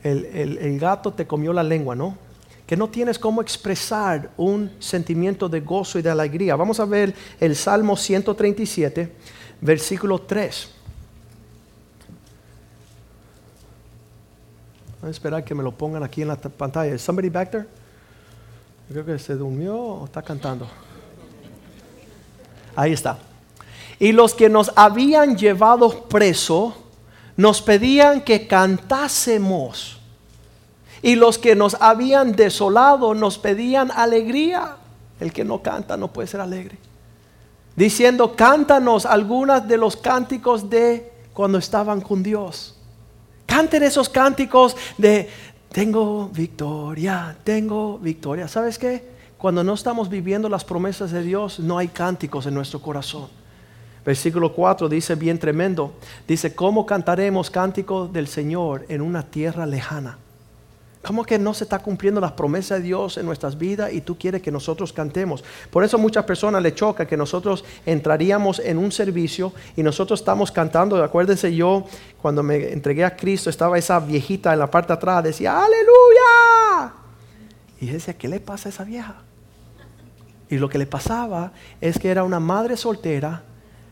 El, 0.03 0.57
el, 0.57 0.77
gato 0.77 1.13
te 1.13 1.25
comió 1.25 1.53
la 1.53 1.63
lengua, 1.63 1.95
¿no? 1.95 2.17
Que 2.65 2.75
no 2.75 2.89
tienes 2.89 3.17
cómo 3.17 3.41
expresar 3.41 4.31
un 4.35 4.73
sentimiento 4.79 5.47
de 5.47 5.61
gozo 5.61 5.97
y 5.97 6.01
de 6.01 6.09
alegría. 6.09 6.57
Vamos 6.57 6.81
a 6.81 6.85
ver 6.85 7.13
el 7.39 7.55
Salmo 7.55 7.95
137, 7.95 9.13
versículo 9.61 10.19
3. 10.19 10.76
A 15.07 15.09
esperar 15.09 15.45
que 15.45 15.55
me 15.55 15.63
lo 15.63 15.71
pongan 15.71 16.03
aquí 16.03 16.21
en 16.21 16.27
la 16.27 16.35
pantalla. 16.35 16.93
¿Is 16.93 17.01
somebody 17.01 17.29
back 17.29 17.49
there? 17.49 17.65
creo 18.89 19.05
que 19.05 19.17
se 19.17 19.35
durmió 19.35 19.77
o 19.77 20.05
está 20.05 20.21
cantando. 20.21 20.67
Ahí 22.75 22.91
está. 22.91 23.17
Y 23.99 24.11
los 24.11 24.33
que 24.33 24.49
nos 24.49 24.69
habían 24.75 25.37
llevado 25.37 26.03
preso 26.09 26.75
nos 27.37 27.61
pedían 27.61 28.19
que 28.19 28.47
cantásemos. 28.47 29.97
Y 31.01 31.15
los 31.15 31.37
que 31.37 31.55
nos 31.55 31.75
habían 31.79 32.33
desolado 32.33 33.13
nos 33.13 33.37
pedían 33.37 33.91
alegría. 33.91 34.75
El 35.21 35.31
que 35.31 35.45
no 35.45 35.61
canta 35.61 35.95
no 35.95 36.11
puede 36.11 36.27
ser 36.27 36.41
alegre. 36.41 36.77
Diciendo, 37.77 38.35
cántanos 38.35 39.05
algunas 39.05 39.65
de 39.65 39.77
los 39.77 39.95
cánticos 39.95 40.69
de 40.69 41.13
cuando 41.33 41.59
estaban 41.59 42.01
con 42.01 42.21
Dios. 42.21 42.76
Canten 43.47 43.81
esos 43.81 44.07
cánticos 44.07 44.77
de, 44.99 45.27
tengo 45.71 46.29
victoria, 46.29 47.35
tengo 47.43 47.97
victoria. 47.97 48.47
¿Sabes 48.47 48.77
qué? 48.77 49.17
Cuando 49.39 49.63
no 49.63 49.73
estamos 49.73 50.09
viviendo 50.09 50.49
las 50.49 50.63
promesas 50.63 51.11
de 51.11 51.23
Dios, 51.23 51.59
no 51.59 51.79
hay 51.79 51.87
cánticos 51.87 52.45
en 52.45 52.53
nuestro 52.53 52.79
corazón. 52.79 53.27
Versículo 54.05 54.53
4 54.53 54.87
dice 54.87 55.15
bien 55.15 55.39
tremendo. 55.39 55.93
Dice, 56.27 56.53
¿cómo 56.53 56.85
cantaremos 56.85 57.49
cánticos 57.49 58.13
del 58.13 58.27
Señor 58.27 58.85
en 58.89 59.01
una 59.01 59.23
tierra 59.23 59.65
lejana? 59.65 60.17
¿Cómo 61.03 61.23
que 61.23 61.39
no 61.39 61.53
se 61.53 61.63
está 61.63 61.79
cumpliendo 61.79 62.19
las 62.19 62.33
promesas 62.33 62.79
de 62.79 62.85
Dios 62.85 63.17
en 63.17 63.25
nuestras 63.25 63.57
vidas 63.57 63.93
y 63.93 64.01
tú 64.01 64.17
quieres 64.17 64.41
que 64.41 64.51
nosotros 64.51 64.91
cantemos? 64.91 65.43
Por 65.69 65.83
eso 65.83 65.97
muchas 65.97 66.25
personas 66.25 66.61
le 66.61 66.73
choca 66.73 67.05
que 67.05 67.15
nosotros 67.15 67.63
entraríamos 67.85 68.59
en 68.59 68.77
un 68.77 68.91
servicio 68.91 69.53
y 69.75 69.83
nosotros 69.83 70.19
estamos 70.19 70.51
cantando. 70.51 71.01
Acuérdense 71.01 71.55
yo, 71.55 71.85
cuando 72.21 72.43
me 72.43 72.73
entregué 72.73 73.05
a 73.05 73.15
Cristo, 73.15 73.49
estaba 73.49 73.77
esa 73.77 73.99
viejita 73.99 74.51
en 74.53 74.59
la 74.59 74.69
parte 74.69 74.91
atrás, 74.91 75.23
decía, 75.23 75.63
aleluya. 75.63 76.93
Y 77.79 77.87
decía, 77.87 78.17
¿qué 78.17 78.27
le 78.27 78.39
pasa 78.39 78.69
a 78.69 78.71
esa 78.71 78.83
vieja? 78.83 79.15
Y 80.49 80.57
lo 80.57 80.69
que 80.69 80.77
le 80.77 80.87
pasaba 80.87 81.51
es 81.79 81.99
que 81.99 82.09
era 82.09 82.23
una 82.23 82.39
madre 82.39 82.75
soltera, 82.75 83.43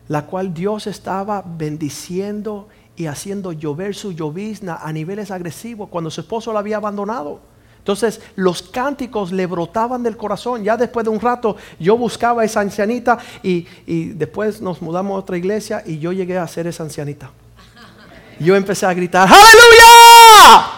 la 0.08 0.26
cual 0.26 0.54
Dios 0.54 0.88
estaba 0.88 1.44
bendiciendo 1.46 2.68
y 2.96 3.08
haciendo 3.08 3.52
llover 3.52 3.96
su 3.96 4.12
llovizna 4.12 4.76
a 4.76 4.92
niveles 4.92 5.32
agresivos 5.32 5.90
cuando 5.90 6.10
su 6.10 6.22
esposo 6.22 6.54
la 6.54 6.60
había 6.60 6.78
abandonado. 6.78 7.40
Entonces 7.80 8.20
los 8.36 8.64
cánticos 8.64 9.32
le 9.32 9.46
brotaban 9.46 10.02
del 10.02 10.18
corazón. 10.18 10.64
Ya 10.64 10.76
después 10.76 11.04
de 11.04 11.12
un 11.12 11.20
rato 11.20 11.56
yo 11.80 11.98
buscaba 11.98 12.42
a 12.42 12.46
esa 12.46 12.62
ancianita 12.62 13.18
y, 13.44 13.68
y 13.86 14.06
después 14.06 14.60
nos 14.62 14.82
mudamos 14.82 15.16
a 15.16 15.20
otra 15.20 15.38
iglesia 15.38 15.84
y 15.86 16.00
yo 16.00 16.12
llegué 16.12 16.38
a 16.38 16.48
ser 16.48 16.68
esa 16.68 16.84
ancianita. 16.84 17.30
Yo 18.40 18.56
empecé 18.56 18.86
a 18.86 18.94
gritar, 18.94 19.28
aleluya 19.28 20.75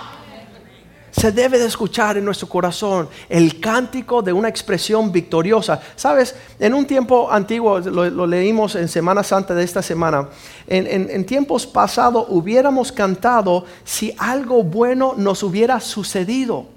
se 1.18 1.32
debe 1.32 1.58
de 1.58 1.66
escuchar 1.66 2.16
en 2.18 2.26
nuestro 2.26 2.48
corazón 2.48 3.10
el 3.28 3.60
cántico 3.60 4.22
de 4.22 4.32
una 4.32 4.50
expresión 4.50 5.12
victoriosa. 5.12 5.82
Sabes, 5.96 6.36
en 6.60 6.76
un 6.76 6.86
tiempo 6.86 7.32
antiguo, 7.32 7.80
lo, 7.80 8.28
leímos 8.28 8.76
en 8.76 8.88
Semana 8.88 9.24
Santa 9.24 9.56
de 9.56 9.64
esta 9.64 9.82
semana, 9.82 10.30
en, 10.68 11.10
en 11.10 11.26
tiempos 11.26 11.66
pasados 11.66 12.28
hubiéramos 12.30 12.92
cantado 12.92 13.66
si 13.84 14.14
algo 14.20 14.64
bueno 14.64 15.16
nos 15.18 15.42
hubiera 15.42 15.80
sucedido. 15.80 16.77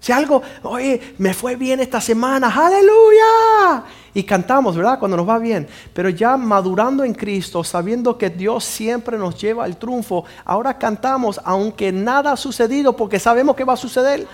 Si 0.00 0.12
algo, 0.12 0.42
oye, 0.62 1.14
me 1.18 1.34
fue 1.34 1.56
bien 1.56 1.80
esta 1.80 2.00
semana, 2.00 2.48
aleluya. 2.48 3.84
Y 4.14 4.22
cantamos, 4.22 4.76
¿verdad? 4.76 4.98
Cuando 4.98 5.16
nos 5.16 5.28
va 5.28 5.38
bien. 5.38 5.66
Pero 5.92 6.08
ya 6.08 6.36
madurando 6.36 7.02
en 7.04 7.14
Cristo, 7.14 7.64
sabiendo 7.64 8.16
que 8.16 8.30
Dios 8.30 8.64
siempre 8.64 9.18
nos 9.18 9.40
lleva 9.40 9.64
al 9.64 9.76
triunfo, 9.76 10.24
ahora 10.44 10.78
cantamos 10.78 11.40
aunque 11.44 11.90
nada 11.90 12.32
ha 12.32 12.36
sucedido 12.36 12.94
porque 12.94 13.18
sabemos 13.18 13.56
que 13.56 13.64
va 13.64 13.72
a 13.72 13.76
suceder. 13.76 14.26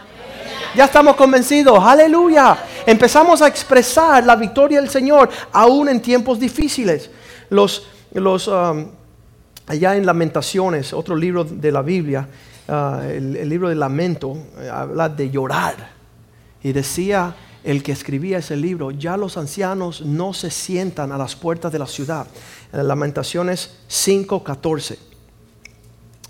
Ya 0.75 0.85
estamos 0.85 1.17
convencidos, 1.17 1.79
aleluya. 1.83 2.59
Empezamos 2.85 3.41
a 3.41 3.49
expresar 3.49 4.25
la 4.25 4.37
victoria 4.37 4.81
del 4.81 4.91
Señor 4.91 5.31
aún 5.53 5.89
en 5.89 6.03
tiempos 6.03 6.39
difíciles. 6.39 7.11
Los, 7.49 7.87
los, 8.13 8.49
um, 8.49 8.87
allá 9.67 9.97
en 9.97 10.05
Lamentaciones, 10.05 10.93
otro 10.93 11.17
libro 11.17 11.45
de 11.45 11.73
la 11.73 11.81
Biblia, 11.81 12.29
Ah, 12.67 13.03
el, 13.07 13.47
libro 13.49 13.69
de 13.69 13.75
lamento 13.75 14.39
eh, 14.59 14.69
habla 14.71 15.09
de 15.09 15.31
llorar. 15.31 15.91
Y 16.63 16.73
decía 16.73 17.35
el 17.63 17.83
que 17.83 17.93
escribía 17.93 18.39
ese 18.39 18.57
libro, 18.57 18.91
ya 18.91 19.17
los 19.17 19.37
ancianos 19.37 20.01
no 20.01 20.33
se 20.33 20.51
sientan 20.51 21.13
a 21.13 21.19
las 21.19 21.37
puertas 21.37 21.73
de 21.73 21.79
la 21.79 21.87
ciudad. 21.87 22.27
En 22.73 22.89
Lamentaciones 22.89 23.77
5:14. 23.89 24.99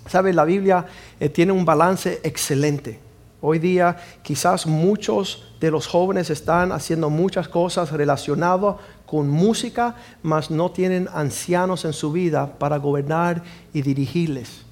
¿Sabe? 0.07 0.33
La 0.33 0.45
Biblia 0.45 0.85
eh, 1.19 1.29
tiene 1.29 1.53
un 1.53 1.65
balance 1.65 2.19
excelente. 2.23 2.99
Hoy 3.41 3.59
día 3.59 3.97
quizás 4.21 4.65
muchos 4.65 5.53
de 5.59 5.71
los 5.71 5.87
jóvenes 5.87 6.29
están 6.29 6.71
haciendo 6.71 7.09
muchas 7.09 7.47
cosas 7.47 7.91
relacionadas 7.91 8.75
con 9.05 9.29
música, 9.29 9.95
mas 10.21 10.51
no 10.51 10.71
tienen 10.71 11.07
ancianos 11.13 11.85
en 11.85 11.93
su 11.93 12.11
vida 12.11 12.57
para 12.57 12.77
gobernar 12.77 13.43
y 13.73 13.81
dirigirles. 13.81 14.64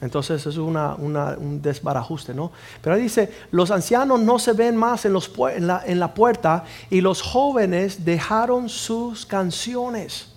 Entonces 0.00 0.46
es 0.46 0.56
un 0.56 1.60
desbarajuste, 1.62 2.32
¿no? 2.32 2.52
Pero 2.80 2.96
dice, 2.96 3.30
los 3.50 3.70
ancianos 3.70 4.20
no 4.20 4.38
se 4.38 4.54
ven 4.54 4.76
más 4.76 5.04
en, 5.04 5.66
la, 5.66 5.82
en 5.84 6.00
la 6.00 6.14
puerta 6.14 6.64
y 6.88 7.00
los 7.02 7.20
jóvenes 7.20 8.04
dejaron 8.04 8.68
sus 8.68 9.26
canciones. 9.26 10.28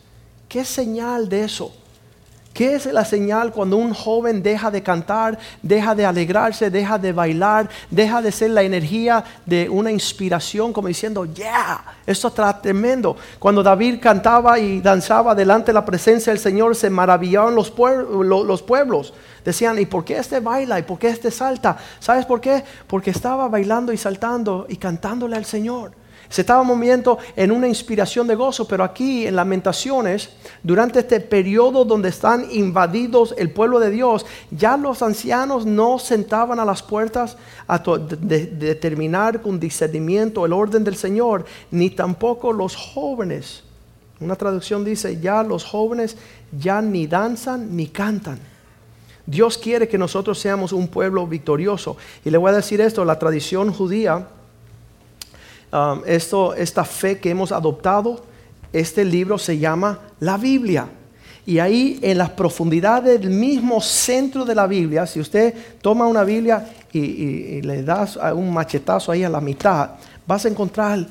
¿Qué 0.50 0.66
señal 0.66 1.30
de 1.30 1.46
eso? 1.46 1.74
¿Qué 2.54 2.76
es 2.76 2.86
la 2.86 3.04
señal 3.04 3.52
cuando 3.52 3.78
un 3.78 3.96
joven 3.96 4.44
deja 4.44 4.70
de 4.70 4.84
cantar, 4.84 5.40
deja 5.64 5.96
de 5.96 6.06
alegrarse, 6.06 6.70
deja 6.70 7.00
de 7.00 7.12
bailar, 7.12 7.68
deja 7.90 8.22
de 8.22 8.32
ser 8.32 8.52
la 8.52 8.62
energía 8.62 9.24
de 9.44 9.68
una 9.68 9.92
inspiración 9.92 10.72
como 10.72 10.88
diciendo, 10.88 11.26
yeah, 11.26 11.84
esto 12.06 12.28
está 12.28 12.62
tremendo? 12.62 13.18
Cuando 13.40 13.64
David 13.64 14.00
cantaba 14.00 14.60
y 14.60 14.82
danzaba 14.82 15.34
delante 15.34 15.68
de 15.68 15.74
la 15.74 15.86
presencia 15.86 16.32
del 16.32 16.40
Señor, 16.40 16.76
se 16.76 16.92
maravillaban 16.92 17.56
los, 17.56 17.74
los 17.76 18.62
pueblos. 18.62 19.16
Decían, 19.44 19.78
¿y 19.80 19.86
por 19.86 20.06
qué 20.06 20.18
este 20.18 20.40
baila? 20.40 20.80
¿Y 20.80 20.84
por 20.84 20.98
qué 20.98 21.10
este 21.10 21.32
salta? 21.32 21.78
¿Sabes 22.00 22.26
por 22.26 22.40
qué? 22.40 22.64
Porque 22.88 23.12
estaba 23.12 23.48
bailando 23.48 23.92
y 23.92 23.98
saltando 23.98 24.66
y 24.70 24.78
cantándole 24.78 25.36
al 25.36 25.46
Señor. 25.46 25.92
Se 26.30 26.42
estaba 26.42 26.64
moviendo 26.64 27.20
en 27.36 27.52
una 27.52 27.68
inspiración 27.68 28.26
de 28.26 28.34
gozo, 28.34 28.68
pero 28.68 28.84
aquí 28.84 29.28
en 29.28 29.36
lamentaciones, 29.36 30.32
durante 30.64 31.00
este 31.00 31.20
periodo 31.20 31.86
donde 31.86 32.10
están 32.10 32.48
invadidos 32.52 33.36
el 33.38 33.52
pueblo 33.52 33.80
de 33.80 33.92
Dios, 33.92 34.26
ya 34.50 34.76
los 34.78 35.04
ancianos 35.04 35.66
no 35.66 36.00
sentaban 36.00 36.60
a 36.60 36.66
las 36.66 36.82
puertas 36.82 37.38
a 37.68 37.78
determinar 37.78 39.42
con 39.42 39.60
discernimiento 39.60 40.46
el 40.46 40.54
orden 40.54 40.84
del 40.84 40.96
Señor, 40.96 41.46
ni 41.70 41.92
tampoco 41.92 42.52
los 42.52 42.76
jóvenes. 42.76 43.64
Una 44.20 44.36
traducción 44.36 44.84
dice, 44.84 45.20
ya 45.20 45.44
los 45.44 45.64
jóvenes 45.64 46.18
ya 46.58 46.82
ni 46.82 47.06
danzan 47.06 47.76
ni 47.76 47.88
cantan. 47.88 48.53
Dios 49.26 49.58
quiere 49.58 49.88
que 49.88 49.98
nosotros 49.98 50.40
seamos 50.40 50.74
un 50.74 50.88
pueblo 50.88 51.26
victorioso. 51.28 51.98
Y 52.26 52.30
le 52.30 52.38
voy 52.38 52.52
a 52.52 52.56
decir 52.56 52.82
esto, 52.82 53.06
la 53.06 53.20
tradición 53.20 53.72
judía 53.72 54.28
Um, 55.74 56.04
esto, 56.06 56.54
esta 56.54 56.86
fe 56.86 57.18
que 57.18 57.32
hemos 57.32 57.52
adoptado, 57.52 58.24
este 58.72 59.04
libro 59.04 59.40
se 59.40 59.58
llama 59.58 60.02
la 60.20 60.38
Biblia. 60.38 60.88
Y 61.48 61.58
ahí 61.58 61.98
en 62.04 62.20
las 62.20 62.30
profundidades 62.30 63.20
del 63.20 63.32
mismo 63.32 63.82
centro 63.82 64.46
de 64.46 64.54
la 64.54 64.68
Biblia, 64.68 65.08
si 65.08 65.20
usted 65.20 65.52
toma 65.82 66.06
una 66.06 66.24
Biblia 66.24 66.72
y, 66.92 67.60
le 67.64 67.82
das 67.82 68.20
un 68.36 68.54
machetazo 68.54 69.12
ahí 69.12 69.24
a 69.24 69.30
la 69.30 69.42
mitad, 69.42 69.96
vas 70.28 70.46
a 70.46 70.50
encontrar 70.50 71.08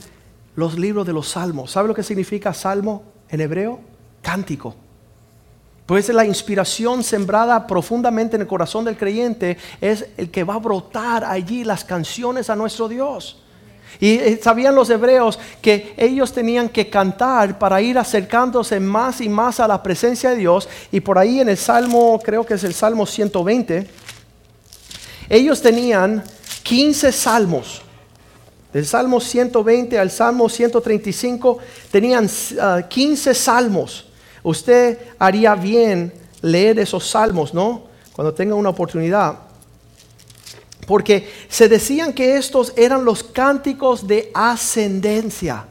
los 0.54 0.78
libros 0.78 1.04
de 1.04 1.12
los 1.12 1.28
salmos. 1.28 1.72
¿Sabe 1.72 1.88
lo 1.88 1.94
que 1.94 2.04
significa 2.04 2.54
salmo 2.54 3.02
en 3.28 3.40
hebreo? 3.40 3.80
Cántico. 4.22 4.76
Pues 5.86 6.08
la 6.10 6.24
inspiración 6.24 7.02
sembrada 7.02 7.66
profundamente 7.66 8.36
en 8.36 8.42
el 8.42 8.48
corazón 8.48 8.84
del 8.84 8.96
creyente 8.96 9.58
es 9.80 10.06
el 10.16 10.30
que 10.30 10.44
va 10.44 10.54
a 10.54 10.58
brotar 10.58 11.24
allí 11.24 11.64
las 11.64 11.84
canciones 11.84 12.48
a 12.50 12.56
nuestro 12.56 12.88
Dios. 12.88 13.38
Y 14.00 14.14
eh, 14.14 14.40
sabían 14.42 14.74
los 14.74 14.88
hebreos 14.90 15.38
que 15.60 15.94
ellos 15.96 16.32
tenían 16.32 16.68
que 16.68 16.88
cantar 16.88 17.58
para 17.58 17.80
ir 17.82 17.98
acercándose 17.98 18.80
más 18.80 19.20
y 19.20 19.28
más 19.28 19.60
a 19.60 19.68
la 19.68 19.82
presencia 19.82 20.30
de 20.30 20.36
Dios. 20.36 20.68
Y 20.90 21.00
por 21.00 21.18
ahí 21.18 21.40
en 21.40 21.48
el 21.48 21.56
Salmo, 21.56 22.20
creo 22.24 22.44
que 22.46 22.54
es 22.54 22.64
el 22.64 22.74
Salmo 22.74 23.04
120, 23.04 23.86
ellos 25.28 25.60
tenían 25.60 26.22
15 26.62 27.12
salmos. 27.12 27.82
Del 28.72 28.86
Salmo 28.86 29.20
120 29.20 29.98
al 29.98 30.10
Salmo 30.10 30.48
135 30.48 31.58
tenían 31.90 32.28
15 32.88 33.30
ah, 33.30 33.34
salmos. 33.34 34.11
Usted 34.42 34.98
haría 35.18 35.54
bien 35.54 36.12
leer 36.40 36.78
esos 36.78 37.08
salmos, 37.08 37.54
¿no? 37.54 37.84
Cuando 38.12 38.34
tenga 38.34 38.54
una 38.54 38.70
oportunidad 38.70 39.38
porque 40.86 41.30
se 41.48 41.68
decían 41.68 42.12
que 42.12 42.36
estos 42.36 42.72
eran 42.76 43.04
los 43.04 43.22
cánticos 43.22 44.06
de 44.06 44.30
ascendencia. 44.34 45.64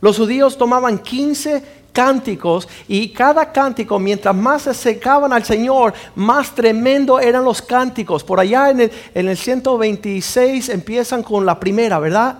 Los 0.00 0.18
judíos 0.18 0.56
tomaban 0.56 0.98
15 0.98 1.62
cánticos 1.92 2.68
y 2.88 3.10
cada 3.10 3.52
cántico, 3.52 3.98
mientras 3.98 4.34
más 4.34 4.62
se 4.62 4.70
acercaban 4.70 5.32
al 5.32 5.44
Señor, 5.44 5.94
más 6.16 6.54
tremendo 6.54 7.20
eran 7.20 7.44
los 7.44 7.62
cánticos. 7.62 8.24
Por 8.24 8.40
allá 8.40 8.70
en 8.70 8.90
el, 9.14 9.36
126 9.36 10.68
empiezan 10.70 11.22
con 11.22 11.46
la 11.46 11.60
primera, 11.60 11.98
¿verdad? 11.98 12.38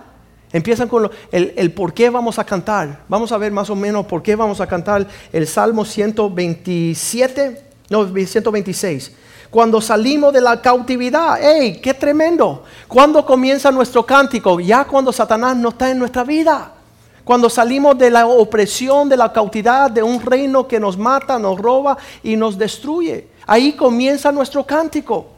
Empiezan 0.55 0.87
con 0.87 1.11
el, 1.33 1.53
el, 1.57 1.73
por 1.73 1.93
qué 1.93 2.09
vamos 2.09 2.39
a 2.39 2.45
cantar. 2.45 3.01
Vamos 3.09 3.29
a 3.33 3.37
ver 3.37 3.51
más 3.51 3.69
o 3.69 3.75
menos 3.75 4.05
por 4.05 4.23
qué 4.23 4.37
vamos 4.37 4.61
a 4.61 4.67
cantar 4.67 5.05
el 5.33 5.47
Salmo 5.47 5.83
127, 5.83 7.61
no, 7.89 8.05
126 8.07 9.11
cuando 9.49 9.81
salimos 9.81 10.31
de 10.33 10.39
la 10.39 10.61
cautividad. 10.61 11.41
¡Ey, 11.41 11.81
qué 11.81 11.93
tremendo! 11.93 12.63
¿Cuándo 12.87 13.25
comienza 13.25 13.69
nuestro 13.69 14.05
cántico? 14.05 14.61
Ya 14.61 14.85
cuando 14.85 15.11
Satanás 15.11 15.57
no 15.57 15.69
está 15.69 15.91
en 15.91 15.99
nuestra 15.99 16.23
vida. 16.23 16.71
Cuando 17.25 17.49
salimos 17.49 17.97
de 17.97 18.09
la 18.09 18.25
opresión, 18.25 19.09
de 19.09 19.17
la 19.17 19.33
cautividad, 19.33 19.91
de 19.91 20.03
un 20.03 20.21
reino 20.21 20.65
que 20.65 20.79
nos 20.79 20.97
mata, 20.97 21.37
nos 21.37 21.59
roba 21.59 21.97
y 22.23 22.37
nos 22.37 22.57
destruye. 22.57 23.27
Ahí 23.45 23.73
comienza 23.73 24.31
nuestro 24.31 24.65
cántico. 24.65 25.34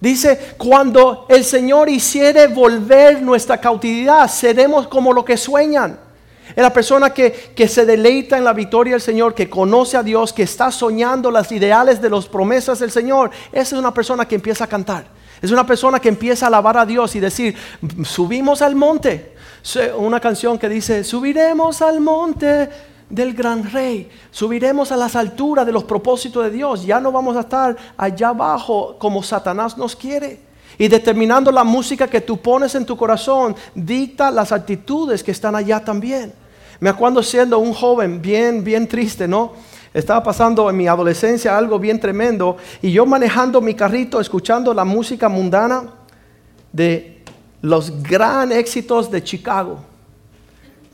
Dice, 0.00 0.54
cuando 0.56 1.26
el 1.28 1.44
Señor 1.44 1.90
hiciere 1.90 2.46
volver 2.46 3.20
nuestra 3.20 3.58
cautividad, 3.58 4.28
seremos 4.28 4.88
como 4.88 5.12
lo 5.12 5.24
que 5.24 5.36
sueñan. 5.36 5.98
Es 6.56 6.62
la 6.62 6.72
persona 6.72 7.10
que, 7.10 7.52
se 7.68 7.84
deleita 7.84 8.38
en 8.38 8.44
la 8.44 8.54
victoria 8.54 8.94
del 8.94 9.02
Señor, 9.02 9.34
que 9.34 9.50
conoce 9.50 9.96
a 9.96 10.02
Dios, 10.02 10.32
que 10.32 10.42
está 10.42 10.70
soñando 10.70 11.30
las 11.30 11.52
ideales 11.52 12.00
de 12.00 12.10
las 12.10 12.26
promesas 12.26 12.78
del 12.78 12.90
Señor. 12.90 13.30
Esa 13.52 13.76
es 13.76 13.80
una 13.80 13.94
persona 13.94 14.26
que 14.26 14.34
empieza 14.34 14.64
a 14.64 14.66
cantar. 14.66 15.04
Es 15.42 15.50
una 15.50 15.66
persona 15.66 16.00
que 16.00 16.08
empieza 16.08 16.46
a 16.46 16.48
alabar 16.48 16.78
a 16.78 16.86
Dios 16.86 17.14
y 17.14 17.20
decir, 17.20 17.54
subimos 18.04 18.62
al 18.62 18.74
monte. 18.74 19.34
Una 19.96 20.18
canción 20.18 20.58
que 20.58 20.68
dice, 20.68 21.04
subiremos 21.04 21.82
al 21.82 22.00
monte 22.00 22.68
del 23.10 23.34
gran 23.34 23.70
rey, 23.70 24.08
subiremos 24.30 24.92
a 24.92 24.96
las 24.96 25.16
alturas 25.16 25.66
de 25.66 25.72
los 25.72 25.84
propósitos 25.84 26.44
de 26.44 26.50
Dios. 26.50 26.86
Ya 26.86 27.00
no 27.00 27.12
vamos 27.12 27.36
a 27.36 27.40
estar 27.40 27.76
allá 27.96 28.28
abajo 28.28 28.96
como 28.98 29.22
Satanás 29.22 29.76
nos 29.76 29.94
quiere. 29.96 30.40
Y 30.78 30.88
determinando 30.88 31.52
la 31.52 31.64
música 31.64 32.08
que 32.08 32.22
tú 32.22 32.38
pones 32.38 32.74
en 32.74 32.86
tu 32.86 32.96
corazón, 32.96 33.54
dicta 33.74 34.30
las 34.30 34.52
actitudes 34.52 35.22
que 35.22 35.32
están 35.32 35.54
allá 35.54 35.84
también. 35.84 36.32
Me 36.78 36.88
acuerdo 36.88 37.22
siendo 37.22 37.58
un 37.58 37.74
joven 37.74 38.22
bien, 38.22 38.64
bien 38.64 38.88
triste, 38.88 39.28
¿no? 39.28 39.52
Estaba 39.92 40.22
pasando 40.22 40.70
en 40.70 40.76
mi 40.76 40.86
adolescencia 40.86 41.58
algo 41.58 41.78
bien 41.78 41.98
tremendo 41.98 42.56
y 42.80 42.92
yo 42.92 43.04
manejando 43.04 43.60
mi 43.60 43.74
carrito, 43.74 44.20
escuchando 44.20 44.72
la 44.72 44.84
música 44.84 45.28
mundana 45.28 45.82
de 46.72 47.22
los 47.60 48.02
gran 48.02 48.52
éxitos 48.52 49.10
de 49.10 49.22
Chicago. 49.22 49.80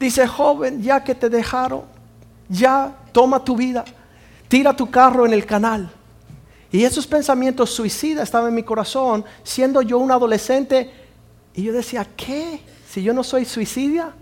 Dice, 0.00 0.26
joven, 0.26 0.82
ya 0.82 1.04
que 1.04 1.14
te 1.14 1.28
dejaron, 1.28 1.82
ya 2.48 2.96
toma 3.12 3.42
tu 3.44 3.56
vida, 3.56 3.84
tira 4.48 4.74
tu 4.74 4.90
carro 4.90 5.26
en 5.26 5.32
el 5.32 5.46
canal. 5.46 5.90
Y 6.70 6.84
esos 6.84 7.06
pensamientos 7.06 7.70
suicidas 7.70 8.24
estaban 8.24 8.48
en 8.48 8.54
mi 8.54 8.62
corazón, 8.62 9.24
siendo 9.42 9.82
yo 9.82 9.98
un 9.98 10.10
adolescente. 10.10 10.90
Y 11.54 11.62
yo 11.62 11.72
decía, 11.72 12.06
¿qué? 12.16 12.60
Si 12.88 13.02
yo 13.02 13.14
no 13.14 13.24
soy 13.24 13.44
suicidia, 13.44 14.12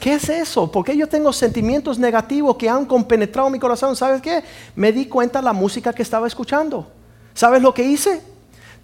¿Qué 0.00 0.14
es 0.14 0.30
eso? 0.30 0.72
¿Por 0.72 0.82
qué 0.82 0.96
yo 0.96 1.06
tengo 1.06 1.30
sentimientos 1.30 1.98
negativos 1.98 2.56
que 2.56 2.70
han 2.70 2.86
compenetrado 2.86 3.50
mi 3.50 3.58
corazón? 3.58 3.94
¿Sabes 3.94 4.22
qué? 4.22 4.42
Me 4.74 4.92
di 4.92 5.04
cuenta 5.04 5.40
de 5.40 5.44
la 5.44 5.52
música 5.52 5.92
que 5.92 6.02
estaba 6.02 6.26
escuchando. 6.26 6.90
¿Sabes 7.34 7.60
lo 7.60 7.74
que 7.74 7.82
hice? 7.84 8.22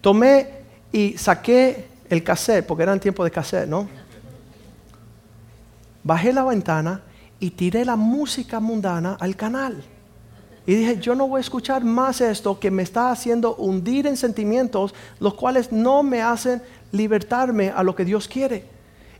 Tomé 0.02 0.60
y 0.92 1.16
saqué 1.16 1.88
el 2.10 2.22
cassette, 2.22 2.66
porque 2.66 2.82
era 2.82 2.92
en 2.92 3.00
tiempo 3.00 3.24
de 3.24 3.30
cassette, 3.30 3.66
¿no? 3.66 3.88
Bajé 6.04 6.34
la 6.34 6.44
ventana 6.44 7.00
y 7.38 7.50
tiré 7.50 7.84
la 7.84 7.96
música 7.96 8.60
mundana 8.60 9.16
al 9.20 9.36
canal. 9.36 9.82
Y 10.66 10.74
dije, 10.74 10.98
yo 10.98 11.14
no 11.14 11.28
voy 11.28 11.38
a 11.38 11.40
escuchar 11.40 11.84
más 11.84 12.20
esto 12.20 12.58
que 12.58 12.72
me 12.72 12.82
está 12.82 13.12
haciendo 13.12 13.54
hundir 13.54 14.06
en 14.06 14.16
sentimientos, 14.16 14.94
los 15.20 15.34
cuales 15.34 15.70
no 15.70 16.02
me 16.02 16.22
hacen 16.22 16.60
libertarme 16.90 17.70
a 17.70 17.84
lo 17.84 17.94
que 17.94 18.04
Dios 18.04 18.26
quiere. 18.26 18.64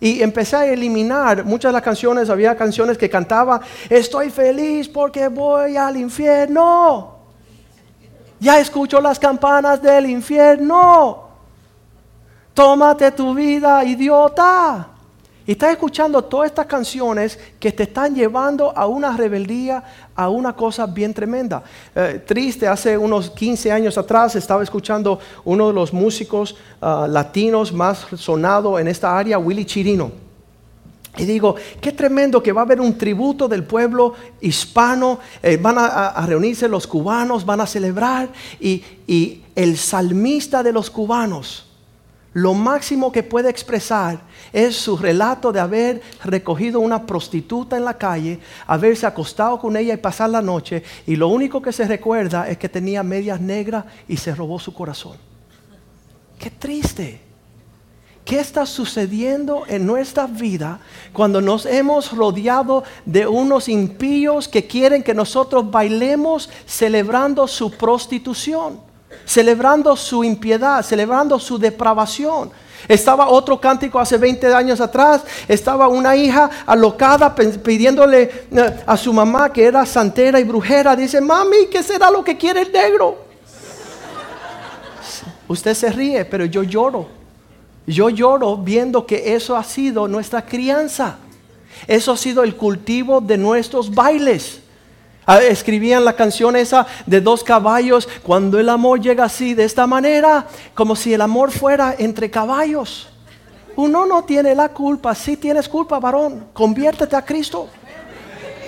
Y 0.01 0.23
empecé 0.23 0.57
a 0.57 0.67
eliminar 0.67 1.45
muchas 1.45 1.71
de 1.71 1.75
las 1.75 1.83
canciones, 1.83 2.29
había 2.29 2.57
canciones 2.57 2.99
que 2.99 3.09
cantaba, 3.09 3.61
estoy 3.89 4.31
feliz 4.31 4.89
porque 4.89 5.29
voy 5.29 5.77
al 5.77 5.97
infierno. 5.97 7.15
Ya 8.41 8.59
escucho 8.59 9.01
las 9.01 9.19
campanas 9.19 9.81
del 9.81 10.07
infierno. 10.11 11.29
Tómate 12.53 13.13
tu 13.13 13.35
vida, 13.35 13.85
idiota. 13.85 14.96
Y 15.47 15.53
estás 15.53 15.71
escuchando 15.71 16.23
todas 16.23 16.51
estas 16.51 16.67
canciones 16.67 17.39
que 17.61 17.71
te 17.71 17.85
están 17.85 18.17
llevando 18.17 18.77
a 18.77 18.87
una 18.87 19.17
rebeldía, 19.17 19.83
a 20.17 20.29
una 20.29 20.55
cosa 20.55 20.87
bien 20.87 21.15
tremenda. 21.15 21.63
Eh, 21.95 22.25
triste, 22.27 22.67
hace 22.67 22.99
unos 22.99 23.31
15 23.31 23.71
años 23.71 23.97
atrás 23.97 24.35
estaba 24.35 24.65
escuchando 24.65 25.21
uno 25.45 25.69
de 25.69 25.73
los 25.73 25.93
músicos 25.93 26.57
ah, 26.81 27.07
latinos 27.09 27.73
más 27.73 28.07
sonado 28.17 28.77
en 28.77 28.89
esta 28.89 29.17
área, 29.17 29.39
Willy 29.39 29.65
Chirino. 29.65 30.11
Y 31.17 31.25
digo, 31.25 31.55
qué 31.81 31.93
tremendo 31.93 32.43
que 32.43 32.53
va 32.53 32.63
a 32.63 32.65
haber 32.65 32.81
un 32.81 32.99
tributo 32.99 33.47
del 33.47 33.63
pueblo 33.65 34.15
hispano, 34.41 35.21
eh, 35.43 35.57
van 35.57 35.77
a, 35.79 36.27
reunirse 36.27 36.69
los 36.69 36.87
cubanos, 36.87 37.47
van 37.47 37.61
a 37.61 37.67
celebrar, 37.67 38.29
y, 38.61 38.83
y 39.07 39.43
el 39.55 39.79
salmista 39.79 40.63
de 40.63 40.73
los 40.73 40.91
cubanos, 40.91 41.66
lo 42.37 42.53
máximo 42.53 43.11
que 43.11 43.23
puede 43.23 43.49
expresar 43.49 44.21
es 44.53 44.77
su 44.77 44.99
relato 44.99 45.53
de 45.53 45.59
haber 45.59 46.03
recogido 46.23 46.81
una 46.81 47.07
prostituta 47.07 47.79
en 47.79 47.85
la 47.87 47.97
calle, 47.97 48.41
haberse 48.67 49.07
acostado 49.07 49.59
con 49.59 49.75
ella 49.75 49.95
y 49.95 49.97
pasar 49.97 50.29
la 50.29 50.43
noche, 50.43 50.83
y 51.07 51.17
lo 51.17 51.29
único 51.29 51.63
que 51.63 51.73
se 51.73 51.89
recuerda 51.89 52.47
es 52.47 52.59
que 52.59 52.69
tenía 52.69 53.03
medias 53.03 53.41
negras 53.41 53.87
y 54.07 54.19
se 54.19 54.35
robó 54.35 54.59
su 54.59 54.75
corazón. 54.75 55.17
Qué 56.39 56.51
triste. 56.51 57.23
¿Qué 58.23 58.39
está 58.39 58.67
sucediendo 58.67 59.63
en 59.67 59.87
nuestra 59.87 60.27
vida 60.27 60.81
cuando 61.15 61.41
nos 61.41 61.65
hemos 61.65 62.13
rodeado 62.13 62.85
de 63.07 63.27
unos 63.27 63.67
impíos 63.67 64.47
que 64.47 64.67
quieren 64.67 65.03
que 65.03 65.15
nosotros 65.15 65.71
bailemos 65.71 66.51
celebrando 66.67 67.49
su 67.49 67.71
prostitución? 67.71 68.86
Celebrando 69.27 69.97
su 69.97 70.25
impiedad, 70.25 70.83
celebrando 70.83 71.39
su 71.39 71.59
depravación. 71.59 72.51
Estaba 72.89 73.29
otro 73.29 73.61
cántico 73.61 73.99
hace 73.99 74.17
20 74.17 74.55
años 74.55 74.81
atrás, 74.81 75.23
estaba 75.49 75.89
una 75.89 76.15
hija 76.15 76.49
alocada 76.65 77.35
pidiéndole 77.35 78.47
eh, 78.51 78.83
a 78.87 78.97
su 78.97 79.13
mamá 79.13 79.53
que 79.53 79.65
era 79.65 79.85
santera 79.85 80.39
y 80.39 80.45
brujera, 80.45 80.95
dice, 80.95 81.21
mami, 81.21 81.67
¿qué 81.71 81.83
será 81.83 82.11
lo 82.11 82.23
que 82.23 82.37
quiere 82.37 82.63
el 82.63 82.73
negro? 82.73 83.27
Usted 85.49 85.75
se 85.75 85.91
ríe, 85.91 86.25
pero 86.25 86.45
yo 86.45 86.63
lloro. 86.63 87.09
Yo 87.87 88.09
lloro 88.11 88.57
viendo 88.57 89.07
que 89.07 89.35
eso 89.35 89.57
ha 89.57 89.65
sido 89.65 90.09
nuestra 90.09 90.45
crianza. 90.45 91.19
Eso 91.87 92.13
ha 92.13 92.17
sido 92.17 92.43
el 92.43 92.57
cultivo 92.57 93.21
de 93.21 93.39
nuestros 93.39 93.93
bailes. 93.93 94.61
Ah, 95.29 95.43
escribían 95.43 96.05
la 96.05 96.13
canción 96.13 96.55
esa 96.55 96.87
de 97.05 97.21
dos 97.21 97.43
caballos, 97.43 98.09
cuando 98.23 98.61
el 98.61 98.69
amor 98.69 99.01
llega 99.01 99.25
así, 99.25 99.55
de 99.55 99.65
esta 99.65 99.85
manera, 99.85 100.47
como 100.73 100.95
si 100.95 101.13
el 101.13 101.21
amor 101.21 101.51
fuera 101.51 101.97
entre 101.99 102.31
caballos. 102.31 103.09
Uno 103.75 104.07
no 104.07 104.23
tiene 104.23 104.55
la 104.55 104.69
culpa, 104.69 105.17
si 105.17 105.37
tienes 105.37 105.69
culpa, 105.69 105.99
varón, 105.99 106.47
conviértete 106.53 107.17
a 107.17 107.25
Cristo. 107.25 107.69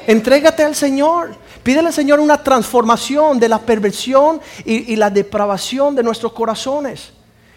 Entrégate 0.09 0.65
al 0.65 0.75
Señor. 0.75 1.31
Pídele 1.63 1.89
al 1.89 1.95
Señor 1.95 2.19
una 2.19 2.43
transformación 2.43 3.39
de 3.39 3.49
la 3.49 3.61
perversión 3.61 4.41
y, 4.65 4.93
y 4.93 4.97
la 4.97 5.11
depravación 5.11 5.95
de 5.95 6.03
nuestros 6.03 6.33
corazones. 6.33 7.13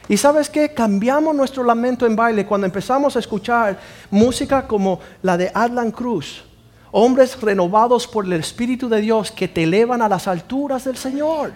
Y 0.09 0.17
sabes 0.17 0.47
qué? 0.47 0.73
Cambiamos 0.73 1.33
nuestro 1.33 1.63
lamento 1.63 2.05
en 2.05 2.15
baile 2.15 2.45
cuando 2.45 2.67
empezamos 2.67 3.15
a 3.15 3.19
escuchar 3.19 3.79
música 4.11 4.67
como 4.67 4.99
la 5.23 5.37
de 5.37 5.49
Adlan 5.53 5.91
Cruz 5.91 6.43
hombres 6.91 7.39
renovados 7.39 8.07
por 8.07 8.25
el 8.25 8.33
Espíritu 8.33 8.89
de 8.89 9.01
Dios 9.01 9.31
que 9.31 9.47
te 9.47 9.63
elevan 9.63 10.01
a 10.01 10.09
las 10.09 10.27
alturas 10.27 10.83
del 10.83 10.97
Señor. 10.97 11.53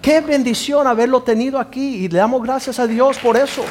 Qué 0.00 0.20
bendición 0.20 0.86
haberlo 0.86 1.22
tenido 1.22 1.58
aquí 1.58 1.96
y 2.04 2.08
le 2.08 2.18
damos 2.18 2.42
gracias 2.42 2.78
a 2.78 2.86
Dios 2.86 3.18
por 3.18 3.36
eso. 3.36 3.64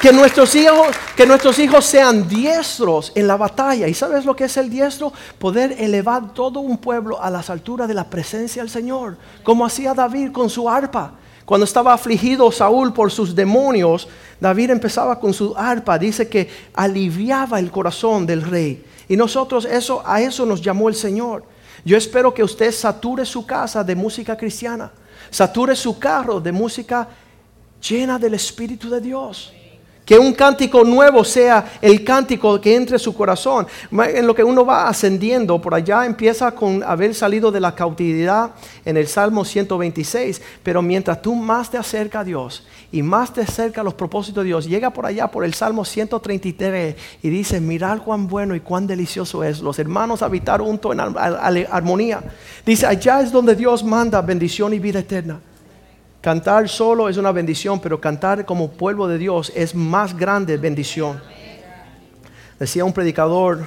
Que 0.00 0.12
nuestros 0.12 0.54
hijos, 0.54 0.88
que 1.16 1.26
nuestros 1.26 1.58
hijos 1.58 1.86
sean 1.86 2.28
diestros 2.28 3.10
en 3.14 3.26
la 3.26 3.36
batalla. 3.36 3.88
¿Y 3.88 3.94
sabes 3.94 4.26
lo 4.26 4.36
que 4.36 4.44
es 4.44 4.56
el 4.58 4.68
diestro? 4.68 5.12
Poder 5.38 5.76
elevar 5.78 6.34
todo 6.34 6.60
un 6.60 6.76
pueblo 6.76 7.22
a 7.22 7.30
las 7.30 7.48
alturas 7.48 7.88
de 7.88 7.94
la 7.94 8.04
presencia 8.04 8.62
del 8.62 8.70
Señor, 8.70 9.16
como 9.42 9.64
hacía 9.64 9.94
David 9.94 10.30
con 10.30 10.50
su 10.50 10.68
arpa. 10.68 11.14
Cuando 11.44 11.64
estaba 11.64 11.92
afligido 11.92 12.50
Saúl 12.50 12.92
por 12.92 13.10
sus 13.10 13.34
demonios, 13.34 14.08
David 14.40 14.70
empezaba 14.70 15.20
con 15.20 15.34
su 15.34 15.54
arpa, 15.56 15.98
dice 15.98 16.28
que 16.28 16.48
aliviaba 16.74 17.58
el 17.58 17.70
corazón 17.70 18.24
del 18.26 18.42
rey. 18.42 18.84
Y 19.08 19.16
nosotros 19.16 19.66
eso 19.66 20.02
a 20.06 20.22
eso 20.22 20.46
nos 20.46 20.62
llamó 20.62 20.88
el 20.88 20.94
Señor. 20.94 21.44
Yo 21.84 21.98
espero 21.98 22.32
que 22.32 22.42
usted 22.42 22.72
sature 22.72 23.26
su 23.26 23.44
casa 23.44 23.84
de 23.84 23.94
música 23.94 24.36
cristiana, 24.36 24.90
sature 25.30 25.76
su 25.76 25.98
carro 25.98 26.40
de 26.40 26.50
música 26.50 27.08
llena 27.86 28.18
del 28.18 28.34
Espíritu 28.34 28.88
de 28.88 29.00
Dios. 29.00 29.52
Que 30.04 30.18
un 30.18 30.34
cántico 30.34 30.84
nuevo 30.84 31.24
sea 31.24 31.78
el 31.80 32.04
cántico 32.04 32.60
que 32.60 32.76
entre 32.76 32.98
su 32.98 33.14
corazón. 33.14 33.66
En 33.90 34.26
lo 34.26 34.34
que 34.34 34.44
uno 34.44 34.64
va 34.64 34.88
ascendiendo, 34.88 35.60
por 35.60 35.74
allá 35.74 36.04
empieza 36.04 36.52
con 36.52 36.82
haber 36.82 37.14
salido 37.14 37.50
de 37.50 37.60
la 37.60 37.74
cautividad 37.74 38.50
en 38.84 38.96
el 38.96 39.06
Salmo 39.06 39.44
126. 39.44 40.42
Pero 40.62 40.82
mientras 40.82 41.22
tú 41.22 41.34
más 41.34 41.70
te 41.70 41.78
acercas 41.78 42.20
a 42.20 42.24
Dios 42.24 42.66
y 42.92 43.02
más 43.02 43.32
te 43.32 43.40
acercas 43.40 43.80
a 43.80 43.84
los 43.84 43.94
propósitos 43.94 44.44
de 44.44 44.48
Dios, 44.48 44.66
llega 44.66 44.90
por 44.90 45.06
allá 45.06 45.28
por 45.28 45.44
el 45.44 45.54
Salmo 45.54 45.84
133 45.84 46.96
y 47.22 47.28
dice, 47.30 47.60
mirad 47.60 48.02
cuán 48.02 48.28
bueno 48.28 48.54
y 48.54 48.60
cuán 48.60 48.86
delicioso 48.86 49.42
es. 49.42 49.60
Los 49.60 49.78
hermanos 49.78 50.22
habitar 50.22 50.60
juntos 50.60 50.92
en 50.92 51.00
armonía. 51.00 52.22
Dice, 52.66 52.86
allá 52.86 53.20
es 53.20 53.32
donde 53.32 53.54
Dios 53.54 53.82
manda 53.82 54.20
bendición 54.20 54.74
y 54.74 54.78
vida 54.78 54.98
eterna. 54.98 55.40
Cantar 56.24 56.70
solo 56.70 57.10
es 57.10 57.18
una 57.18 57.32
bendición, 57.32 57.80
pero 57.80 58.00
cantar 58.00 58.46
como 58.46 58.70
pueblo 58.70 59.06
de 59.06 59.18
Dios 59.18 59.52
es 59.54 59.74
más 59.74 60.16
grande 60.16 60.56
bendición. 60.56 61.20
Decía 62.58 62.86
un 62.86 62.94
predicador 62.94 63.66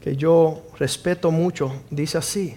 que 0.00 0.16
yo 0.16 0.64
respeto 0.76 1.30
mucho, 1.30 1.70
dice 1.88 2.18
así, 2.18 2.56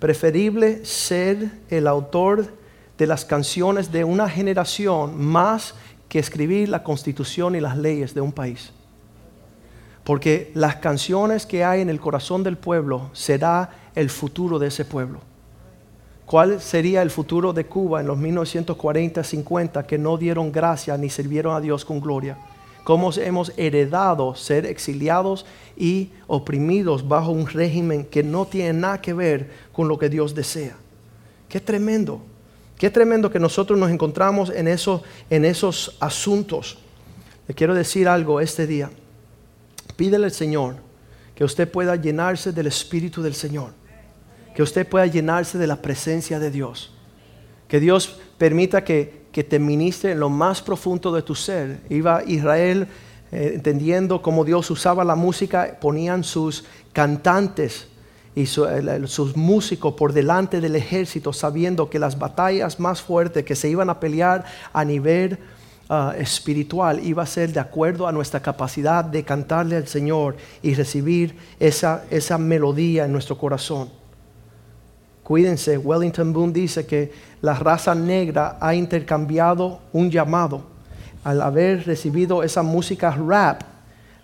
preferible 0.00 0.84
ser 0.84 1.48
el 1.68 1.86
autor 1.86 2.52
de 2.98 3.06
las 3.06 3.24
canciones 3.24 3.92
de 3.92 4.02
una 4.02 4.28
generación 4.28 5.16
más 5.16 5.76
que 6.08 6.18
escribir 6.18 6.70
la 6.70 6.82
constitución 6.82 7.54
y 7.54 7.60
las 7.60 7.76
leyes 7.76 8.14
de 8.14 8.20
un 8.20 8.32
país. 8.32 8.72
Porque 10.02 10.50
las 10.54 10.74
canciones 10.74 11.46
que 11.46 11.62
hay 11.62 11.82
en 11.82 11.88
el 11.88 12.00
corazón 12.00 12.42
del 12.42 12.56
pueblo 12.58 13.10
será 13.12 13.70
el 13.94 14.10
futuro 14.10 14.58
de 14.58 14.66
ese 14.66 14.84
pueblo. 14.84 15.29
¿Cuál 16.30 16.60
sería 16.60 17.02
el 17.02 17.10
futuro 17.10 17.52
de 17.52 17.66
Cuba 17.66 18.00
en 18.00 18.06
los 18.06 18.16
1940-50 18.16 19.84
que 19.84 19.98
no 19.98 20.16
dieron 20.16 20.52
gracia 20.52 20.96
ni 20.96 21.10
sirvieron 21.10 21.56
a 21.56 21.60
Dios 21.60 21.84
con 21.84 22.00
gloria? 22.00 22.38
¿Cómo 22.84 23.10
hemos 23.14 23.52
heredado 23.56 24.36
ser 24.36 24.64
exiliados 24.64 25.44
y 25.76 26.10
oprimidos 26.28 27.08
bajo 27.08 27.32
un 27.32 27.48
régimen 27.48 28.04
que 28.04 28.22
no 28.22 28.46
tiene 28.46 28.74
nada 28.74 29.00
que 29.00 29.12
ver 29.12 29.50
con 29.72 29.88
lo 29.88 29.98
que 29.98 30.08
Dios 30.08 30.32
desea? 30.32 30.76
Qué 31.48 31.58
tremendo. 31.58 32.22
Qué 32.78 32.90
tremendo 32.90 33.28
que 33.28 33.40
nosotros 33.40 33.76
nos 33.76 33.90
encontramos 33.90 34.50
en, 34.50 34.68
eso, 34.68 35.02
en 35.30 35.44
esos 35.44 35.96
asuntos. 35.98 36.78
Le 37.48 37.54
quiero 37.56 37.74
decir 37.74 38.06
algo 38.06 38.40
este 38.40 38.68
día. 38.68 38.88
Pídele 39.96 40.26
al 40.26 40.30
Señor 40.30 40.76
que 41.34 41.42
usted 41.42 41.68
pueda 41.68 41.96
llenarse 41.96 42.52
del 42.52 42.68
Espíritu 42.68 43.20
del 43.20 43.34
Señor 43.34 43.79
que 44.54 44.62
usted 44.62 44.86
pueda 44.86 45.06
llenarse 45.06 45.58
de 45.58 45.66
la 45.66 45.76
presencia 45.76 46.38
de 46.38 46.50
Dios. 46.50 46.92
Que 47.68 47.80
Dios 47.80 48.18
permita 48.38 48.84
que, 48.84 49.20
te 49.30 49.58
ministre 49.58 50.12
en 50.12 50.20
lo 50.20 50.28
más 50.28 50.60
profundo 50.60 51.12
de 51.12 51.22
tu 51.22 51.34
ser. 51.34 51.80
Iba 51.88 52.24
Israel 52.26 52.88
eh, 53.30 53.52
entendiendo 53.54 54.20
cómo 54.20 54.44
Dios 54.44 54.68
usaba 54.70 55.04
la 55.04 55.14
música, 55.14 55.78
ponían 55.80 56.24
sus 56.24 56.64
cantantes 56.92 57.86
y 58.34 58.46
sus 58.46 59.36
músicos 59.36 59.94
por 59.94 60.12
delante 60.12 60.60
del 60.60 60.76
ejército, 60.76 61.32
sabiendo 61.32 61.90
que 61.90 61.98
las 61.98 62.18
batallas 62.18 62.80
más 62.80 63.02
fuertes 63.02 63.44
que 63.44 63.56
se 63.56 63.68
iban 63.68 63.90
a 63.90 64.00
pelear 64.00 64.44
a 64.72 64.84
nivel 64.84 65.38
ah, 65.88 66.14
espiritual 66.18 67.04
iba 67.04 67.22
a 67.22 67.26
ser 67.26 67.52
de 67.52 67.60
acuerdo 67.60 68.06
a 68.06 68.12
nuestra 68.12 68.40
capacidad 68.40 69.04
de 69.04 69.24
cantarle 69.24 69.76
al 69.76 69.86
Señor 69.88 70.36
y 70.62 70.74
recibir 70.74 71.36
esa, 71.58 72.04
esa 72.10 72.38
melodía 72.38 73.04
en 73.04 73.12
nuestro 73.12 73.36
corazón. 73.36 73.99
Cuídense, 75.30 75.78
Wellington 75.78 76.32
Boone 76.32 76.52
dice 76.52 76.84
que 76.84 77.12
la 77.40 77.54
raza 77.54 77.94
negra 77.94 78.58
ha 78.60 78.74
intercambiado 78.74 79.78
un 79.92 80.10
llamado. 80.10 80.62
Al 81.22 81.40
haber 81.40 81.86
recibido 81.86 82.42
esa 82.42 82.64
música 82.64 83.12
rap, 83.12 83.62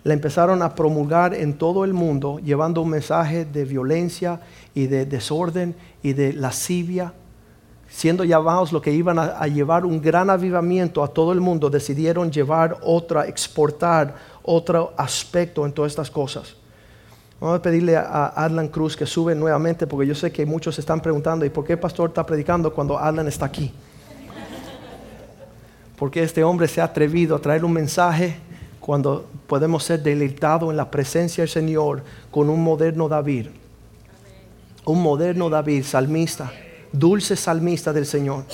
la 0.03 0.13
empezaron 0.13 0.61
a 0.61 0.75
promulgar 0.75 1.33
en 1.33 1.57
todo 1.57 1.85
el 1.85 1.93
mundo, 1.93 2.39
llevando 2.39 2.81
un 2.81 2.89
mensaje 2.89 3.45
de 3.45 3.63
violencia 3.63 4.41
y 4.75 4.87
de 4.87 5.05
desorden 5.05 5.77
y 6.03 6.11
de 6.11 6.33
lascivia. 6.33 7.13
Siendo 7.87 8.25
llamados 8.25 8.73
lo 8.73 8.81
que 8.81 8.91
iban 8.91 9.17
a, 9.17 9.27
a 9.27 9.47
llevar 9.47 9.85
un 9.85 10.01
gran 10.01 10.29
avivamiento 10.29 11.01
a 11.01 11.07
todo 11.07 11.31
el 11.31 11.39
mundo, 11.39 11.69
decidieron 11.69 12.29
llevar 12.29 12.79
otra, 12.83 13.27
exportar 13.27 14.13
otro 14.43 14.93
aspecto 14.97 15.65
en 15.65 15.71
todas 15.71 15.93
estas 15.93 16.11
cosas. 16.11 16.57
Vamos 17.39 17.59
a 17.59 17.61
pedirle 17.61 17.95
a 17.95 18.27
Adlan 18.35 18.67
Cruz 18.67 18.97
que 18.97 19.05
sube 19.05 19.35
nuevamente 19.35 19.85
porque 19.85 20.07
yo 20.07 20.15
sé 20.15 20.31
que 20.31 20.45
muchos 20.45 20.73
se 20.73 20.81
están 20.81 20.99
preguntando, 21.01 21.45
¿y 21.45 21.49
por 21.49 21.65
qué 21.65 21.73
el 21.73 21.79
pastor 21.79 22.09
está 22.09 22.25
predicando 22.25 22.73
cuando 22.73 22.97
Adlan 22.97 23.27
está 23.27 23.45
aquí? 23.45 23.71
Porque 25.95 26.23
este 26.23 26.43
hombre 26.43 26.67
se 26.67 26.81
ha 26.81 26.85
atrevido 26.85 27.35
a 27.35 27.39
traer 27.39 27.63
un 27.63 27.73
mensaje 27.73 28.37
cuando 28.79 29.27
podemos 29.45 29.83
ser 29.83 30.01
deleitados 30.01 30.71
en 30.71 30.77
la 30.77 30.89
presencia 30.89 31.43
del 31.43 31.49
Señor 31.49 32.03
con 32.31 32.49
un 32.49 32.63
moderno 32.63 33.07
David. 33.07 33.47
Un 34.85 35.03
moderno 35.03 35.49
David, 35.49 35.83
salmista, 35.83 36.51
dulce 36.91 37.35
salmista 37.35 37.93
del 37.93 38.05
Señor. 38.05 38.45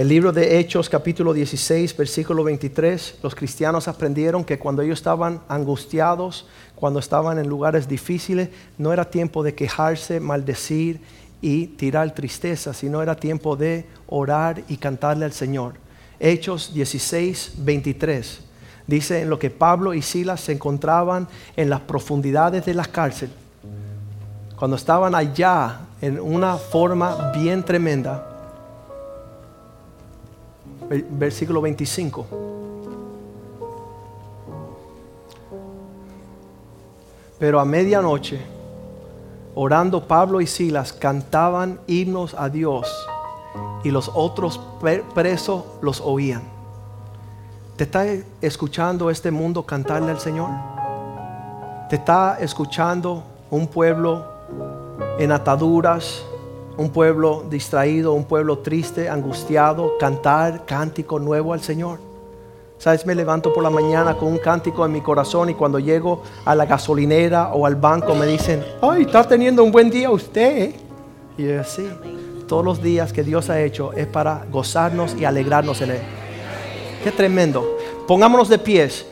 El 0.00 0.08
libro 0.08 0.32
de 0.32 0.58
Hechos 0.58 0.88
capítulo 0.88 1.34
16, 1.34 1.94
versículo 1.94 2.42
23, 2.42 3.16
los 3.22 3.34
cristianos 3.34 3.86
aprendieron 3.86 4.44
que 4.44 4.58
cuando 4.58 4.80
ellos 4.80 4.98
estaban 4.98 5.42
angustiados, 5.46 6.46
cuando 6.74 7.00
estaban 7.00 7.38
en 7.38 7.50
lugares 7.50 7.86
difíciles, 7.86 8.48
no 8.78 8.94
era 8.94 9.10
tiempo 9.10 9.42
de 9.42 9.54
quejarse, 9.54 10.18
maldecir 10.18 11.02
y 11.42 11.66
tirar 11.66 12.14
tristeza, 12.14 12.72
sino 12.72 13.02
era 13.02 13.14
tiempo 13.14 13.56
de 13.56 13.84
orar 14.06 14.62
y 14.68 14.78
cantarle 14.78 15.26
al 15.26 15.34
Señor. 15.34 15.74
Hechos 16.18 16.72
16, 16.72 17.56
23 17.58 18.40
dice 18.86 19.20
en 19.20 19.28
lo 19.28 19.38
que 19.38 19.50
Pablo 19.50 19.92
y 19.92 20.00
Silas 20.00 20.40
se 20.40 20.52
encontraban 20.52 21.28
en 21.56 21.68
las 21.68 21.80
profundidades 21.80 22.64
de 22.64 22.72
la 22.72 22.86
cárcel, 22.86 23.28
cuando 24.56 24.78
estaban 24.78 25.14
allá 25.14 25.80
en 26.00 26.18
una 26.18 26.56
forma 26.56 27.32
bien 27.32 27.62
tremenda, 27.62 28.29
versículo 30.90 31.60
25. 31.60 32.26
Pero 37.38 37.60
a 37.60 37.64
medianoche, 37.64 38.40
orando 39.54 40.06
Pablo 40.06 40.40
y 40.40 40.46
Silas, 40.46 40.92
cantaban 40.92 41.80
himnos 41.86 42.34
a 42.34 42.48
Dios 42.48 42.86
y 43.82 43.90
los 43.90 44.10
otros 44.14 44.60
presos 45.14 45.64
los 45.80 46.00
oían. 46.00 46.42
¿Te 47.76 47.84
está 47.84 48.04
escuchando 48.42 49.08
este 49.08 49.30
mundo 49.30 49.64
cantarle 49.64 50.10
al 50.10 50.20
Señor? 50.20 50.50
¿Te 51.88 51.96
está 51.96 52.36
escuchando 52.38 53.22
un 53.50 53.66
pueblo 53.66 54.26
en 55.18 55.32
ataduras, 55.32 56.22
un 56.80 56.88
pueblo 56.88 57.44
distraído, 57.50 58.14
un 58.14 58.24
pueblo 58.24 58.60
triste, 58.60 59.10
angustiado, 59.10 59.98
cantar 59.98 60.64
cántico 60.64 61.18
nuevo 61.18 61.52
al 61.52 61.60
Señor. 61.60 61.98
Sabes, 62.78 63.04
me 63.04 63.14
levanto 63.14 63.52
por 63.52 63.62
la 63.62 63.68
mañana 63.68 64.16
con 64.16 64.28
un 64.28 64.38
cántico 64.38 64.86
en 64.86 64.92
mi 64.92 65.02
corazón 65.02 65.50
y 65.50 65.54
cuando 65.54 65.78
llego 65.78 66.22
a 66.46 66.54
la 66.54 66.64
gasolinera 66.64 67.52
o 67.52 67.66
al 67.66 67.76
banco 67.76 68.14
me 68.14 68.24
dicen, 68.24 68.64
ay, 68.80 69.02
está 69.02 69.22
teniendo 69.28 69.62
un 69.62 69.70
buen 69.70 69.90
día 69.90 70.10
usted. 70.10 70.74
Y 71.36 71.48
yo 71.48 71.60
así, 71.60 71.86
todos 72.48 72.64
los 72.64 72.82
días 72.82 73.12
que 73.12 73.24
Dios 73.24 73.50
ha 73.50 73.60
hecho 73.60 73.92
es 73.92 74.06
para 74.06 74.46
gozarnos 74.50 75.14
y 75.14 75.26
alegrarnos 75.26 75.82
en 75.82 75.90
Él. 75.90 76.00
Qué 77.04 77.12
tremendo. 77.12 77.76
Pongámonos 78.08 78.48
de 78.48 78.58
pies. 78.58 79.04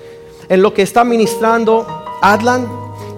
En 0.48 0.62
lo 0.62 0.72
que 0.72 0.81
está 0.81 1.04
ministrando 1.04 1.87
Adlan, 2.22 2.66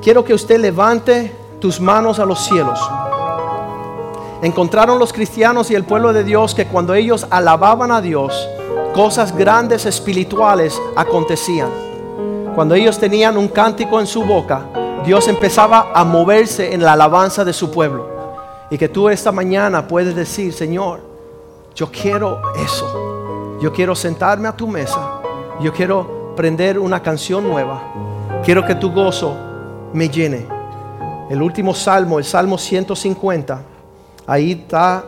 quiero 0.03 0.25
que 0.25 0.35
usted 0.35 0.59
levante 0.59 1.31
tus 1.61 1.81
manos 1.81 2.19
a 2.19 2.27
los 2.27 2.41
cielos. 2.41 2.81
Encontraron 4.43 4.99
los 4.99 5.13
cristianos 5.13 5.71
y 5.71 5.75
el 5.75 5.85
pueblo 5.85 6.15
de 6.15 6.25
Dios 6.25 6.55
que 6.55 6.67
cuando 6.67 6.95
ellos 6.95 7.27
alababan 7.29 7.93
a 7.93 8.01
Dios, 8.01 8.49
cosas 8.95 9.37
grandes 9.37 9.85
espirituales 9.85 10.81
acontecían. 10.97 11.69
Cuando 12.55 12.75
ellos 12.75 12.99
tenían 12.99 13.37
un 13.37 13.49
cántico 13.49 14.01
en 14.01 14.07
su 14.07 14.25
boca, 14.25 14.65
Dios 15.05 15.29
empezaba 15.29 15.93
a 15.95 16.05
moverse 16.05 16.73
en 16.73 16.83
la 16.83 16.95
alabanza 16.95 17.45
de 17.45 17.53
su 17.53 17.71
pueblo. 17.71 18.09
Y 18.71 18.79
que 18.79 18.89
tú 18.89 19.11
esta 19.11 19.31
mañana 19.31 19.87
puedes 19.87 20.17
decir, 20.17 20.55
Señor, 20.55 21.01
yo 21.75 21.91
quiero 21.91 22.41
eso. 22.65 23.59
Yo 23.61 23.71
quiero 23.75 23.95
sentarme 23.95 24.49
a 24.49 24.57
tu 24.57 24.67
mesa. 24.67 25.21
Yo 25.61 25.71
quiero 25.71 26.35
prender 26.35 26.79
una 26.79 27.03
canción 27.03 27.47
nueva. 27.47 27.83
Quiero 28.43 28.65
que 28.65 28.75
tu 28.75 28.91
gozo 28.91 29.37
me 29.93 30.09
llene. 30.09 30.47
El 31.29 31.43
último 31.43 31.75
salmo, 31.75 32.19
el 32.19 32.25
Salmo 32.25 32.57
150 32.57 33.70
ahí 34.31 34.53
está 34.53 35.05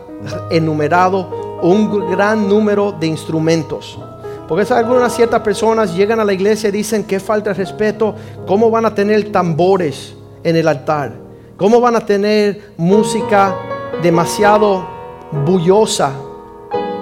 enumerado 0.51 1.59
un 1.61 2.11
gran 2.11 2.49
número 2.49 2.91
de 2.91 3.07
instrumentos. 3.07 3.97
Porque 4.49 4.71
algunas 4.73 5.15
ciertas 5.15 5.39
personas 5.39 5.95
llegan 5.95 6.19
a 6.19 6.25
la 6.25 6.33
iglesia 6.33 6.67
y 6.67 6.73
dicen 6.73 7.05
que 7.05 7.21
falta 7.21 7.51
de 7.51 7.53
respeto, 7.55 8.13
¿cómo 8.45 8.69
van 8.69 8.85
a 8.85 8.93
tener 8.93 9.31
tambores 9.31 10.13
en 10.43 10.57
el 10.57 10.67
altar? 10.67 11.13
¿Cómo 11.55 11.79
van 11.79 11.95
a 11.95 12.01
tener 12.01 12.73
música 12.75 13.55
demasiado 14.01 14.85
bullosa 15.45 16.11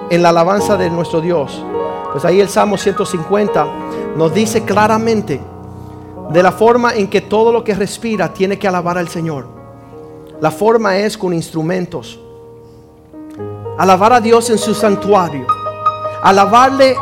en 0.08 0.22
la 0.22 0.28
alabanza 0.28 0.76
de 0.76 0.90
nuestro 0.90 1.20
Dios? 1.20 1.60
Pues 2.12 2.24
ahí 2.24 2.40
el 2.40 2.48
Salmo 2.48 2.78
150 2.78 3.66
nos 4.16 4.32
dice 4.32 4.62
claramente 4.62 5.40
de 6.30 6.42
la 6.42 6.52
forma 6.52 6.94
en 6.94 7.08
que 7.08 7.20
todo 7.20 7.52
lo 7.52 7.64
que 7.64 7.74
respira 7.74 8.32
tiene 8.32 8.60
que 8.60 8.68
alabar 8.68 8.96
al 8.96 9.08
Señor. 9.08 9.61
La 10.42 10.50
forma 10.50 10.96
es 10.96 11.16
con 11.16 11.32
instrumentos. 11.32 12.18
Alabar 13.78 14.14
a 14.14 14.20
Dios 14.20 14.50
en 14.50 14.58
su 14.58 14.74
santuario. 14.74 15.46
Alabarle 16.20 16.96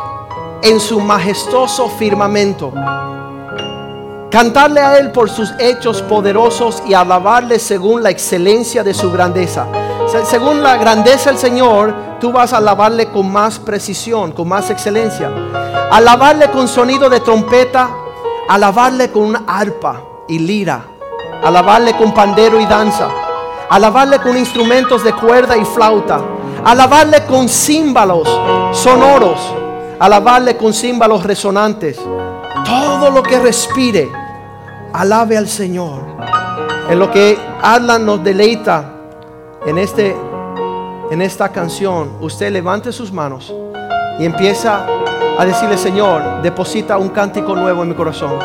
en 0.61 0.79
su 0.79 0.99
majestuoso 0.99 1.89
firmamento. 1.89 2.71
Cantarle 4.29 4.79
a 4.79 4.99
Él 4.99 5.11
por 5.11 5.27
sus 5.27 5.55
hechos 5.57 6.03
poderosos 6.03 6.83
y 6.85 6.93
alabarle 6.93 7.57
según 7.57 8.03
la 8.03 8.11
excelencia 8.11 8.83
de 8.83 8.93
su 8.93 9.11
grandeza. 9.11 9.65
Según 10.23 10.61
la 10.61 10.77
grandeza 10.77 11.31
del 11.31 11.39
Señor, 11.39 11.95
tú 12.19 12.31
vas 12.31 12.53
a 12.53 12.57
alabarle 12.57 13.09
con 13.09 13.31
más 13.31 13.57
precisión, 13.57 14.33
con 14.33 14.49
más 14.49 14.69
excelencia. 14.69 15.31
Alabarle 15.89 16.51
con 16.51 16.67
sonido 16.67 17.09
de 17.09 17.21
trompeta, 17.21 17.89
alabarle 18.47 19.11
con 19.11 19.23
una 19.23 19.45
arpa 19.47 19.99
y 20.27 20.37
lira, 20.37 20.85
alabarle 21.43 21.97
con 21.97 22.13
pandero 22.13 22.59
y 22.61 22.67
danza 22.67 23.09
alabarle 23.71 24.19
con 24.19 24.37
instrumentos 24.37 25.01
de 25.01 25.13
cuerda 25.13 25.55
y 25.55 25.63
flauta, 25.63 26.19
alabarle 26.65 27.25
con 27.25 27.47
címbalos 27.47 28.27
sonoros, 28.73 29.39
alabarle 29.97 30.57
con 30.57 30.73
címbalos 30.73 31.23
resonantes. 31.23 31.97
Todo 32.65 33.09
lo 33.09 33.23
que 33.23 33.39
respire, 33.39 34.11
alabe 34.91 35.37
al 35.37 35.47
Señor. 35.47 36.01
En 36.89 36.99
lo 36.99 37.09
que 37.09 37.39
Adlan 37.61 38.05
nos 38.05 38.21
deleita 38.21 38.91
en, 39.65 39.77
este, 39.77 40.17
en 41.09 41.21
esta 41.21 41.47
canción, 41.47 42.17
usted 42.19 42.51
levante 42.51 42.91
sus 42.91 43.09
manos 43.13 43.53
y 44.19 44.25
empieza 44.25 44.85
a 45.39 45.45
decirle, 45.45 45.77
Señor, 45.77 46.41
deposita 46.41 46.97
un 46.97 47.07
cántico 47.07 47.55
nuevo 47.55 47.83
en 47.83 47.89
mi 47.89 47.95
corazón. 47.95 48.37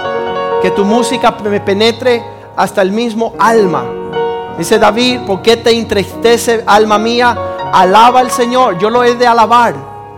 Que 0.63 0.71
tu 0.71 0.85
música 0.85 1.37
me 1.43 1.61
penetre 1.61 2.23
hasta 2.57 2.81
el 2.81 2.93
mismo 2.93 3.35
alma. 3.41 3.96
Dice 4.59 4.79
David, 4.79 5.21
¿por 5.27 5.43
qué 5.43 5.57
te 5.57 5.71
entristece, 5.71 6.65
alma 6.67 6.99
mía? 6.99 7.37
Alaba 7.73 8.21
al 8.21 8.31
Señor. 8.31 8.79
Yo 8.79 8.89
lo 8.89 9.05
he 9.05 9.15
de 9.15 9.27
alabar. 9.27 9.75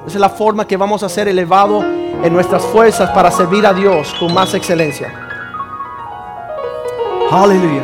Esa 0.07 0.17
es 0.17 0.21
la 0.21 0.29
forma 0.29 0.67
que 0.67 0.77
vamos 0.77 1.03
a 1.03 1.09
ser 1.09 1.29
elevados 1.29 1.85
en 2.23 2.33
nuestras 2.33 2.63
fuerzas 2.63 3.11
para 3.11 3.31
servir 3.31 3.67
a 3.67 3.73
Dios 3.73 4.15
con 4.19 4.33
más 4.33 4.55
excelencia. 4.55 5.13
Aleluya. 7.31 7.83